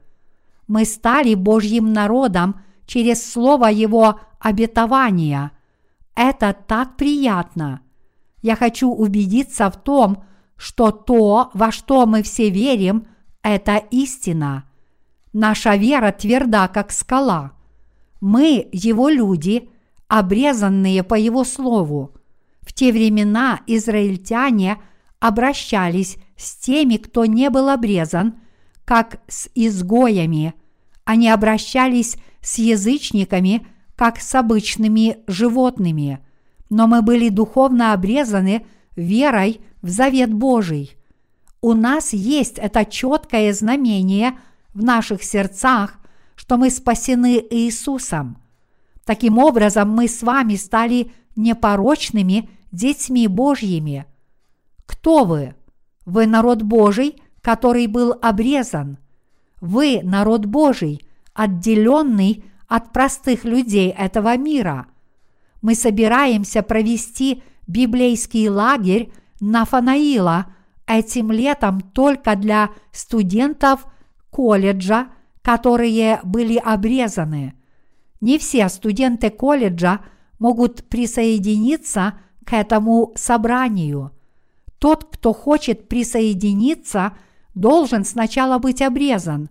[0.68, 5.52] Мы стали Божьим народом через слово Его обетования.
[6.16, 7.82] Это так приятно.
[8.42, 10.24] Я хочу убедиться в том, что
[10.92, 13.08] то, во что мы все верим,
[13.42, 14.64] это истина.
[15.34, 17.52] Наша вера тверда, как скала.
[18.22, 19.70] Мы, Его люди,
[20.08, 22.14] обрезанные по Его слову.
[22.62, 24.78] В те времена израильтяне
[25.20, 28.36] обращались с теми, кто не был обрезан,
[28.86, 30.54] как с изгоями.
[31.04, 36.20] Они обращались с язычниками, как с обычными животными.
[36.70, 38.66] Но мы были духовно обрезаны
[38.96, 40.98] верой в завет Божий.
[41.62, 44.38] У нас есть это четкое знамение
[44.74, 46.00] в наших сердцах,
[46.36, 48.38] что мы спасены Иисусом.
[49.06, 54.06] Таким образом, мы с вами стали непорочными детьми Божьими.
[54.86, 55.56] Кто вы?
[56.06, 58.98] Вы народ Божий, который был обрезан.
[59.62, 61.02] Вы народ Божий,
[61.34, 64.88] отделенный от простых людей этого мира.
[65.62, 70.48] Мы собираемся провести библейский лагерь на Фанаила
[70.88, 73.86] этим летом только для студентов
[74.30, 75.08] колледжа,
[75.42, 77.54] которые были обрезаны.
[78.22, 80.00] Не все студенты колледжа
[80.40, 82.14] могут присоединиться
[82.46, 84.12] к этому собранию.
[84.80, 87.14] Тот, кто хочет присоединиться,
[87.56, 89.50] должен сначала быть обрезан.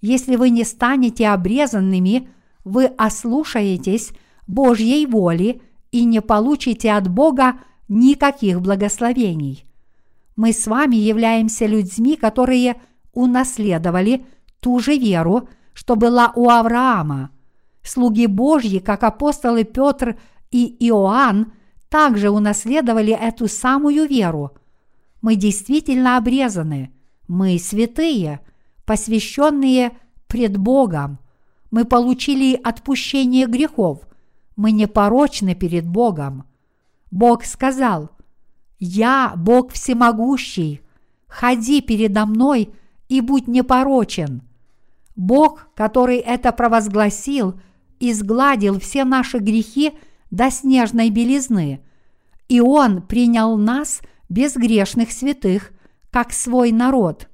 [0.00, 2.28] Если вы не станете обрезанными,
[2.64, 4.12] вы ослушаетесь
[4.46, 5.62] Божьей воли
[5.94, 9.64] и не получите от Бога никаких благословений.
[10.34, 12.82] Мы с вами являемся людьми, которые
[13.12, 14.26] унаследовали
[14.58, 17.30] ту же веру, что была у Авраама.
[17.84, 20.18] Слуги Божьи, как апостолы Петр
[20.50, 21.52] и Иоанн,
[21.88, 24.50] также унаследовали эту самую веру.
[25.22, 26.92] Мы действительно обрезаны,
[27.28, 28.40] мы святые,
[28.84, 29.92] посвященные
[30.26, 31.20] пред Богом.
[31.70, 34.00] Мы получили отпущение грехов,
[34.56, 36.44] мы непорочны перед Богом.
[37.10, 38.10] Бог сказал,
[38.78, 40.80] «Я Бог всемогущий,
[41.26, 42.74] ходи передо мной
[43.08, 44.42] и будь непорочен».
[45.16, 47.60] Бог, который это провозгласил,
[48.00, 49.92] изгладил все наши грехи
[50.30, 51.80] до снежной белизны,
[52.48, 55.72] и Он принял нас, безгрешных святых,
[56.10, 57.28] как свой народ.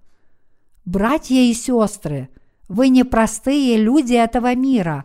[0.85, 2.29] Братья и сестры,
[2.69, 5.05] вы не простые люди этого мира.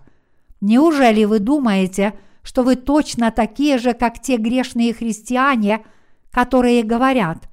[0.66, 5.86] Неужели вы думаете, что вы точно такие же, как те грешные христиане,
[6.32, 7.48] которые говорят,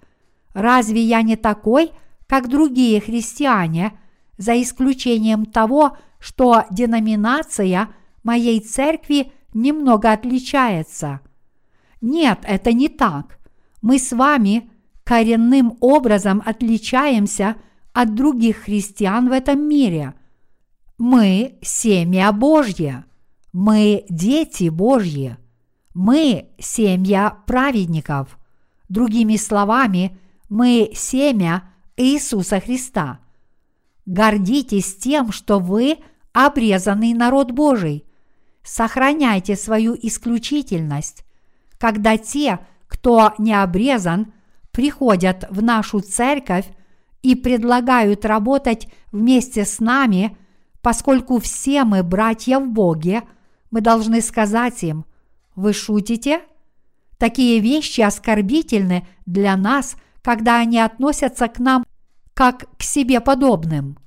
[0.54, 1.90] «Разве я не такой,
[2.26, 3.92] как другие христиане»,
[4.38, 7.90] за исключением того, что деноминация
[8.22, 11.20] моей церкви немного отличается.
[12.00, 13.38] Нет, это не так.
[13.82, 14.70] Мы с вами
[15.04, 17.56] коренным образом отличаемся
[17.92, 20.14] от других христиан в этом мире.
[21.04, 23.04] Мы семья Божья.
[23.52, 25.36] Мы дети Божьи.
[25.94, 28.38] Мы семья праведников.
[28.88, 30.16] Другими словами,
[30.48, 31.64] мы семя
[31.96, 33.18] Иисуса Христа.
[34.06, 35.98] Гордитесь тем, что вы
[36.32, 38.04] обрезанный народ Божий.
[38.62, 41.24] Сохраняйте свою исключительность.
[41.78, 44.32] Когда те, кто не обрезан,
[44.70, 46.66] приходят в нашу церковь
[47.22, 50.36] и предлагают работать вместе с нами,
[50.82, 53.22] поскольку все мы братья в Боге,
[53.70, 55.06] мы должны сказать им,
[55.54, 56.42] вы шутите?
[57.18, 61.84] Такие вещи оскорбительны для нас, когда они относятся к нам
[62.34, 63.98] как к себе подобным.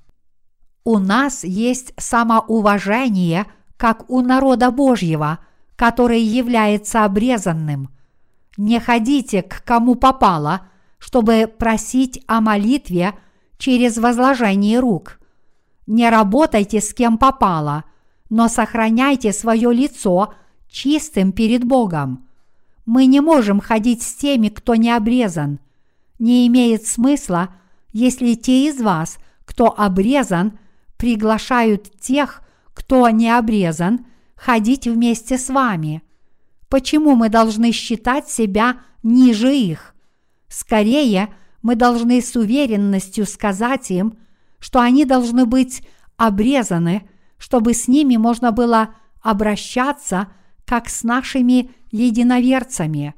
[0.83, 3.45] У нас есть самоуважение,
[3.77, 5.39] как у народа Божьего,
[5.75, 7.89] который является обрезанным.
[8.57, 13.13] Не ходите к кому попало, чтобы просить о молитве
[13.57, 15.19] через возложение рук.
[15.87, 17.83] Не работайте с кем попало,
[18.29, 20.33] но сохраняйте свое лицо
[20.67, 22.27] чистым перед Богом.
[22.85, 25.59] Мы не можем ходить с теми, кто не обрезан.
[26.19, 27.49] Не имеет смысла–
[27.97, 30.59] если те из вас, кто обрезан,
[30.97, 32.41] приглашают тех,
[32.73, 34.05] кто не обрезан,
[34.35, 36.03] ходить вместе с вами.
[36.67, 39.95] Почему мы должны считать себя ниже их?
[40.49, 44.17] Скорее, мы должны с уверенностью сказать им,
[44.65, 45.83] что они должны быть
[46.17, 50.29] обрезаны, чтобы с ними можно было обращаться,
[50.65, 53.13] как с нашими единоверцами.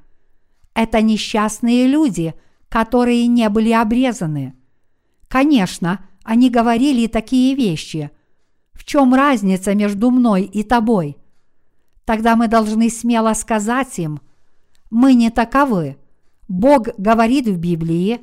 [0.73, 2.33] Это несчастные люди,
[2.67, 4.55] которые не были обрезаны.
[5.29, 8.11] Конечно, они говорили такие вещи.
[8.73, 11.15] В чем разница между мной и тобой?
[12.03, 14.19] Тогда мы должны смело сказать им,
[14.89, 15.95] мы не таковы.
[16.49, 18.19] Бог говорит в Библии,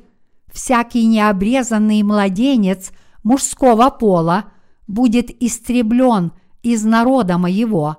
[0.53, 2.91] всякий необрезанный младенец
[3.25, 4.45] мужского пола
[4.87, 6.31] будет истреблен
[6.63, 7.97] из народа моего,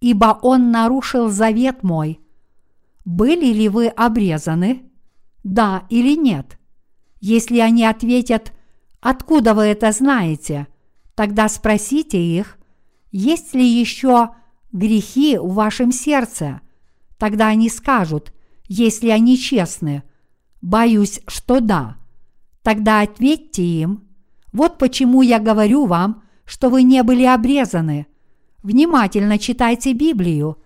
[0.00, 2.18] ибо он нарушил завет мой.
[3.04, 4.90] Были ли вы обрезаны?
[5.44, 6.58] да или нет.
[7.20, 8.52] Если они ответят
[9.00, 10.66] «Откуда вы это знаете?»,
[11.14, 12.58] тогда спросите их,
[13.12, 14.30] есть ли еще
[14.72, 16.60] грехи в вашем сердце.
[17.18, 18.32] Тогда они скажут,
[18.66, 20.02] если они честны.
[20.60, 21.98] Боюсь, что да.
[22.62, 24.03] Тогда ответьте им,
[24.54, 28.06] вот почему я говорю вам, что вы не были обрезаны.
[28.62, 30.56] Внимательно читайте Библию.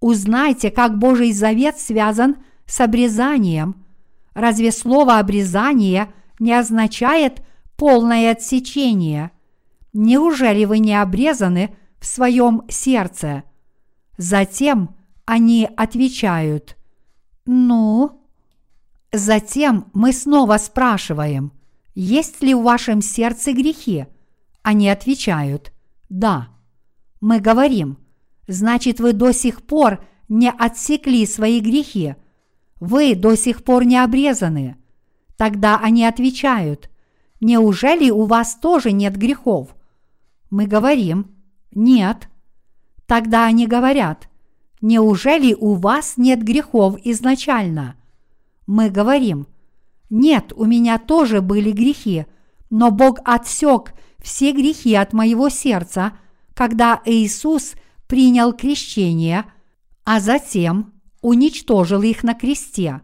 [0.00, 3.84] Узнайте, как Божий завет связан с обрезанием.
[4.32, 7.42] Разве слово обрезание не означает
[7.76, 9.32] полное отсечение?
[9.92, 13.42] Неужели вы не обрезаны в своем сердце?
[14.16, 14.94] Затем
[15.26, 16.78] они отвечают,
[17.44, 18.22] ну,
[19.12, 21.52] Затем мы снова спрашиваем,
[21.94, 24.06] есть ли в вашем сердце грехи?
[24.62, 25.72] Они отвечают,
[26.08, 26.48] да.
[27.20, 27.98] Мы говорим,
[28.46, 32.16] значит вы до сих пор не отсекли свои грехи,
[32.80, 34.76] вы до сих пор не обрезаны.
[35.36, 36.90] Тогда они отвечают,
[37.40, 39.74] неужели у вас тоже нет грехов?
[40.50, 41.30] Мы говорим,
[41.72, 42.28] нет.
[43.06, 44.28] Тогда они говорят,
[44.80, 47.96] неужели у вас нет грехов изначально?
[48.66, 49.46] Мы говорим,
[50.12, 52.26] нет, у меня тоже были грехи,
[52.68, 56.12] но Бог отсек все грехи от моего сердца,
[56.52, 57.72] когда Иисус
[58.06, 59.46] принял крещение,
[60.04, 63.00] а затем уничтожил их на кресте.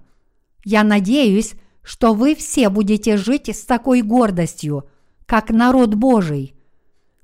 [0.66, 4.84] Я надеюсь, что вы все будете жить с такой гордостью,
[5.24, 6.54] как народ Божий.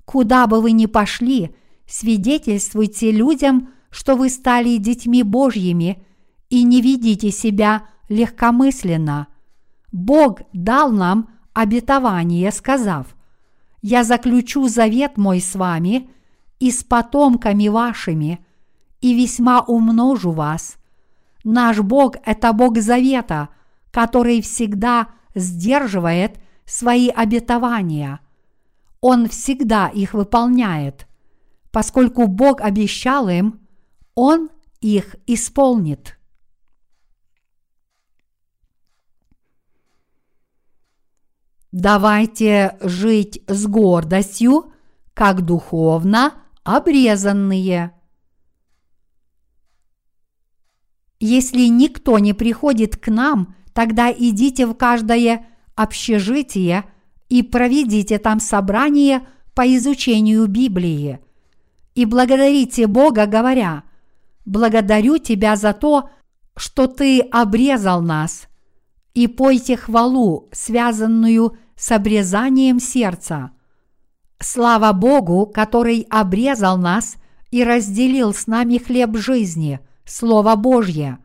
[0.07, 1.55] Куда бы вы ни пошли,
[1.87, 6.03] свидетельствуйте людям, что вы стали детьми Божьими
[6.49, 9.29] и не ведите себя легкомысленно.
[9.95, 13.15] Бог дал нам обетование, сказав,
[13.81, 16.11] «Я заключу завет мой с вами
[16.59, 18.45] и с потомками вашими,
[19.01, 20.79] и весьма умножу вас».
[21.45, 23.51] Наш Бог– это Бог завета,
[23.93, 28.19] который всегда сдерживает свои обетования.
[29.01, 31.07] Он всегда их выполняет.
[31.71, 33.61] Поскольку Бог обещал им,
[34.17, 34.51] Он
[34.81, 36.19] их исполнит.
[41.75, 44.73] Давайте жить с гордостью,
[45.13, 47.91] как духовно обрезанные.
[51.19, 56.85] Если никто не приходит к нам, тогда идите в каждое общежитие
[57.29, 61.19] и проведите там собрание по изучению Библии.
[61.97, 63.83] И благодарите Бога, говоря,
[64.45, 66.09] «Благодарю Тебя за то,
[66.57, 68.47] что Ты обрезал нас»,
[69.15, 73.51] и пойте хвалу, связанную с обрезанием сердца.
[74.39, 77.17] Слава Богу, который обрезал нас
[77.51, 81.19] и разделил с нами хлеб жизни, Слово Божье.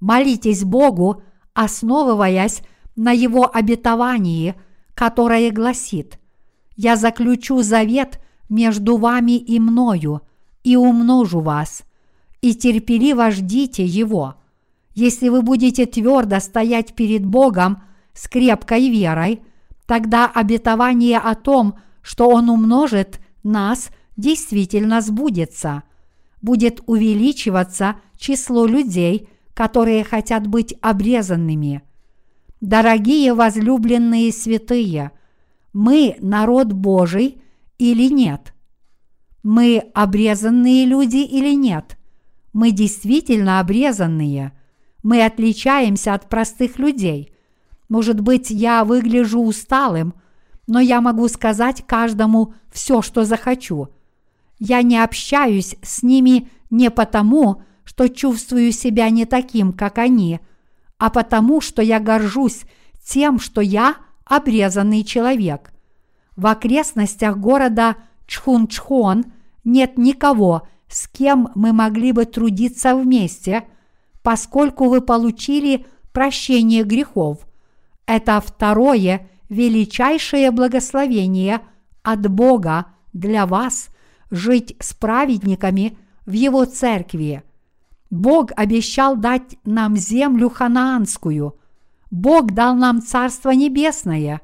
[0.00, 1.22] Молитесь Богу,
[1.54, 2.62] основываясь
[2.96, 4.54] на Его обетовании,
[4.94, 6.18] которое гласит
[6.76, 10.22] «Я заключу завет между вами и мною
[10.64, 11.82] и умножу вас,
[12.40, 14.34] и терпеливо ждите Его».
[14.98, 17.84] Если вы будете твердо стоять перед Богом
[18.14, 19.40] с крепкой верой,
[19.88, 23.88] тогда обетование о том, что Он умножит нас,
[24.18, 25.82] действительно сбудется.
[26.42, 31.82] Будет увеличиваться число людей, которые хотят быть обрезанными.
[32.60, 35.12] Дорогие возлюбленные святые,
[35.72, 37.40] мы народ Божий
[37.78, 38.52] или нет?
[39.42, 41.96] Мы обрезанные люди или нет?
[42.52, 44.52] Мы действительно обрезанные.
[45.02, 47.32] Мы отличаемся от простых людей–
[47.88, 50.14] может быть, я выгляжу усталым,
[50.66, 53.88] но я могу сказать каждому все, что захочу.
[54.58, 60.40] Я не общаюсь с ними не потому, что чувствую себя не таким, как они,
[60.98, 62.62] а потому, что я горжусь
[63.02, 63.96] тем, что я
[64.26, 65.72] обрезанный человек.
[66.36, 67.96] В окрестностях города
[68.26, 69.24] Чхунчхон
[69.64, 73.64] нет никого, с кем мы могли бы трудиться вместе,
[74.22, 77.47] поскольку вы получили прощение грехов.
[78.08, 81.60] Это второе величайшее благословение
[82.02, 83.90] от Бога для вас
[84.30, 87.42] жить с праведниками в Его церкви.
[88.08, 91.60] Бог обещал дать нам землю ханаанскую.
[92.10, 94.40] Бог дал нам Царство Небесное.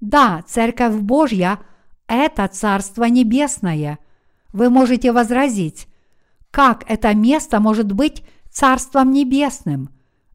[0.00, 1.60] Да, Церковь Божья–
[2.08, 4.00] это Царство Небесное.
[4.52, 5.86] Вы можете возразить,
[6.50, 9.90] как это место может быть Царством Небесным?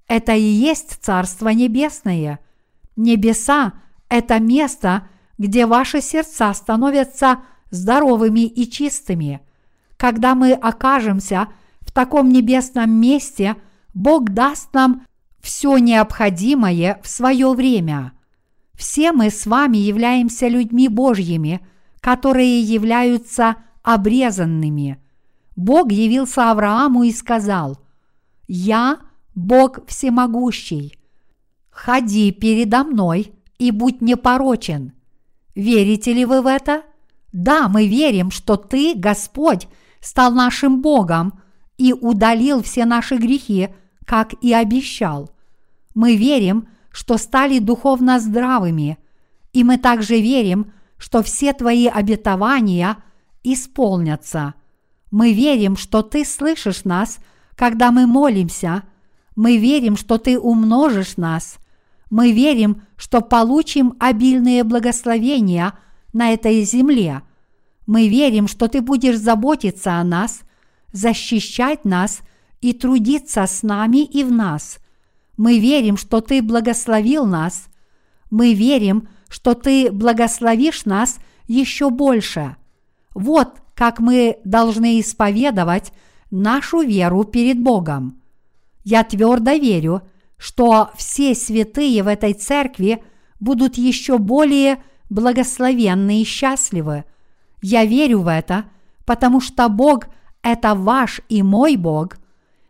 [0.07, 2.39] Это и есть Царство Небесное–
[2.95, 3.73] Небеса–
[4.09, 5.07] это место,
[5.37, 7.39] где ваши сердца становятся
[7.71, 9.41] здоровыми и чистыми.
[9.97, 11.47] Когда мы окажемся
[11.81, 13.55] в таком небесном месте,
[13.93, 15.03] Бог даст нам
[15.41, 18.13] все необходимое в свое время.
[18.75, 21.65] Все мы с вами являемся людьми Божьими,
[21.99, 24.99] которые являются обрезанными.
[25.55, 27.77] Бог явился Аврааму и сказал,
[28.47, 28.99] «Я
[29.35, 30.97] Бог всемогущий.
[31.73, 34.93] Ходи передо мной и будь непорочен».
[35.55, 36.83] Верите ли вы в это?
[37.31, 39.67] Да, мы верим, что Ты, Господь,
[39.99, 41.39] стал нашим Богом
[41.77, 43.69] и удалил все наши грехи,
[44.05, 45.31] как и обещал.
[45.95, 48.97] Мы верим, что стали духовно здравыми,
[49.51, 52.97] и мы также верим, что все твои обетования
[53.43, 54.55] исполнятся.
[55.11, 57.19] Мы верим, что ты слышишь нас,
[57.55, 58.83] когда мы молимся.
[59.35, 61.57] Мы верим, что ты умножишь нас.
[62.13, 65.73] Мы верим, что получим обильные благословения
[66.13, 67.23] на этой земле.
[67.87, 70.41] Мы верим, что ты будешь заботиться о нас,
[70.91, 72.19] защищать нас
[72.61, 74.77] и трудиться с нами и в нас.
[75.37, 77.65] Мы верим, что Ты благословил нас.
[78.29, 81.17] Мы верим, что Ты благословишь нас
[81.47, 82.57] еще больше.
[83.15, 85.91] Вот как мы должны исповедовать
[86.29, 88.21] нашу веру перед Богом.
[88.83, 90.03] Я твердо верю,
[90.43, 93.01] что все святые в этой церкви
[93.39, 97.05] будут еще более благословенны и счастливы.
[97.61, 98.65] Я верю в это,
[99.05, 100.07] потому что Бог–
[100.43, 102.17] это ваш и мой Бог.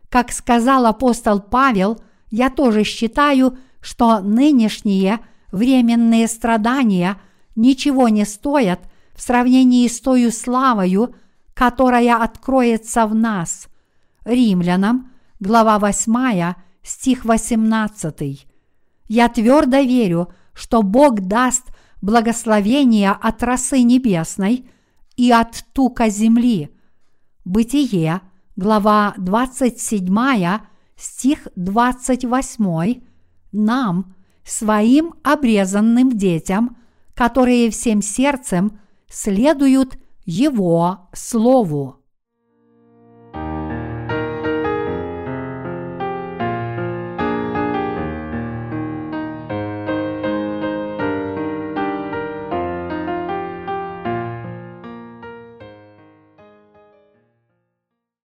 [0.08, 1.98] Как сказал апостол Павел–
[2.30, 5.20] я тоже считаю, что нынешние
[5.52, 7.16] временные страдания
[7.54, 8.80] ничего не стоят
[9.14, 11.14] в сравнении с той славою,
[11.54, 13.68] которая откроется в нас.
[14.24, 16.54] Римлянам, глава 8,
[16.84, 18.46] стих 18.
[19.08, 24.68] Я твердо верю, что Бог даст благословение от росы небесной
[25.16, 26.70] и от тука земли.
[27.44, 28.20] Бытие,
[28.56, 30.60] глава 27,
[30.96, 33.02] стих 28,
[33.52, 36.76] нам, своим обрезанным детям,
[37.14, 38.78] которые всем сердцем
[39.08, 39.96] следуют
[40.26, 42.03] Его Слову.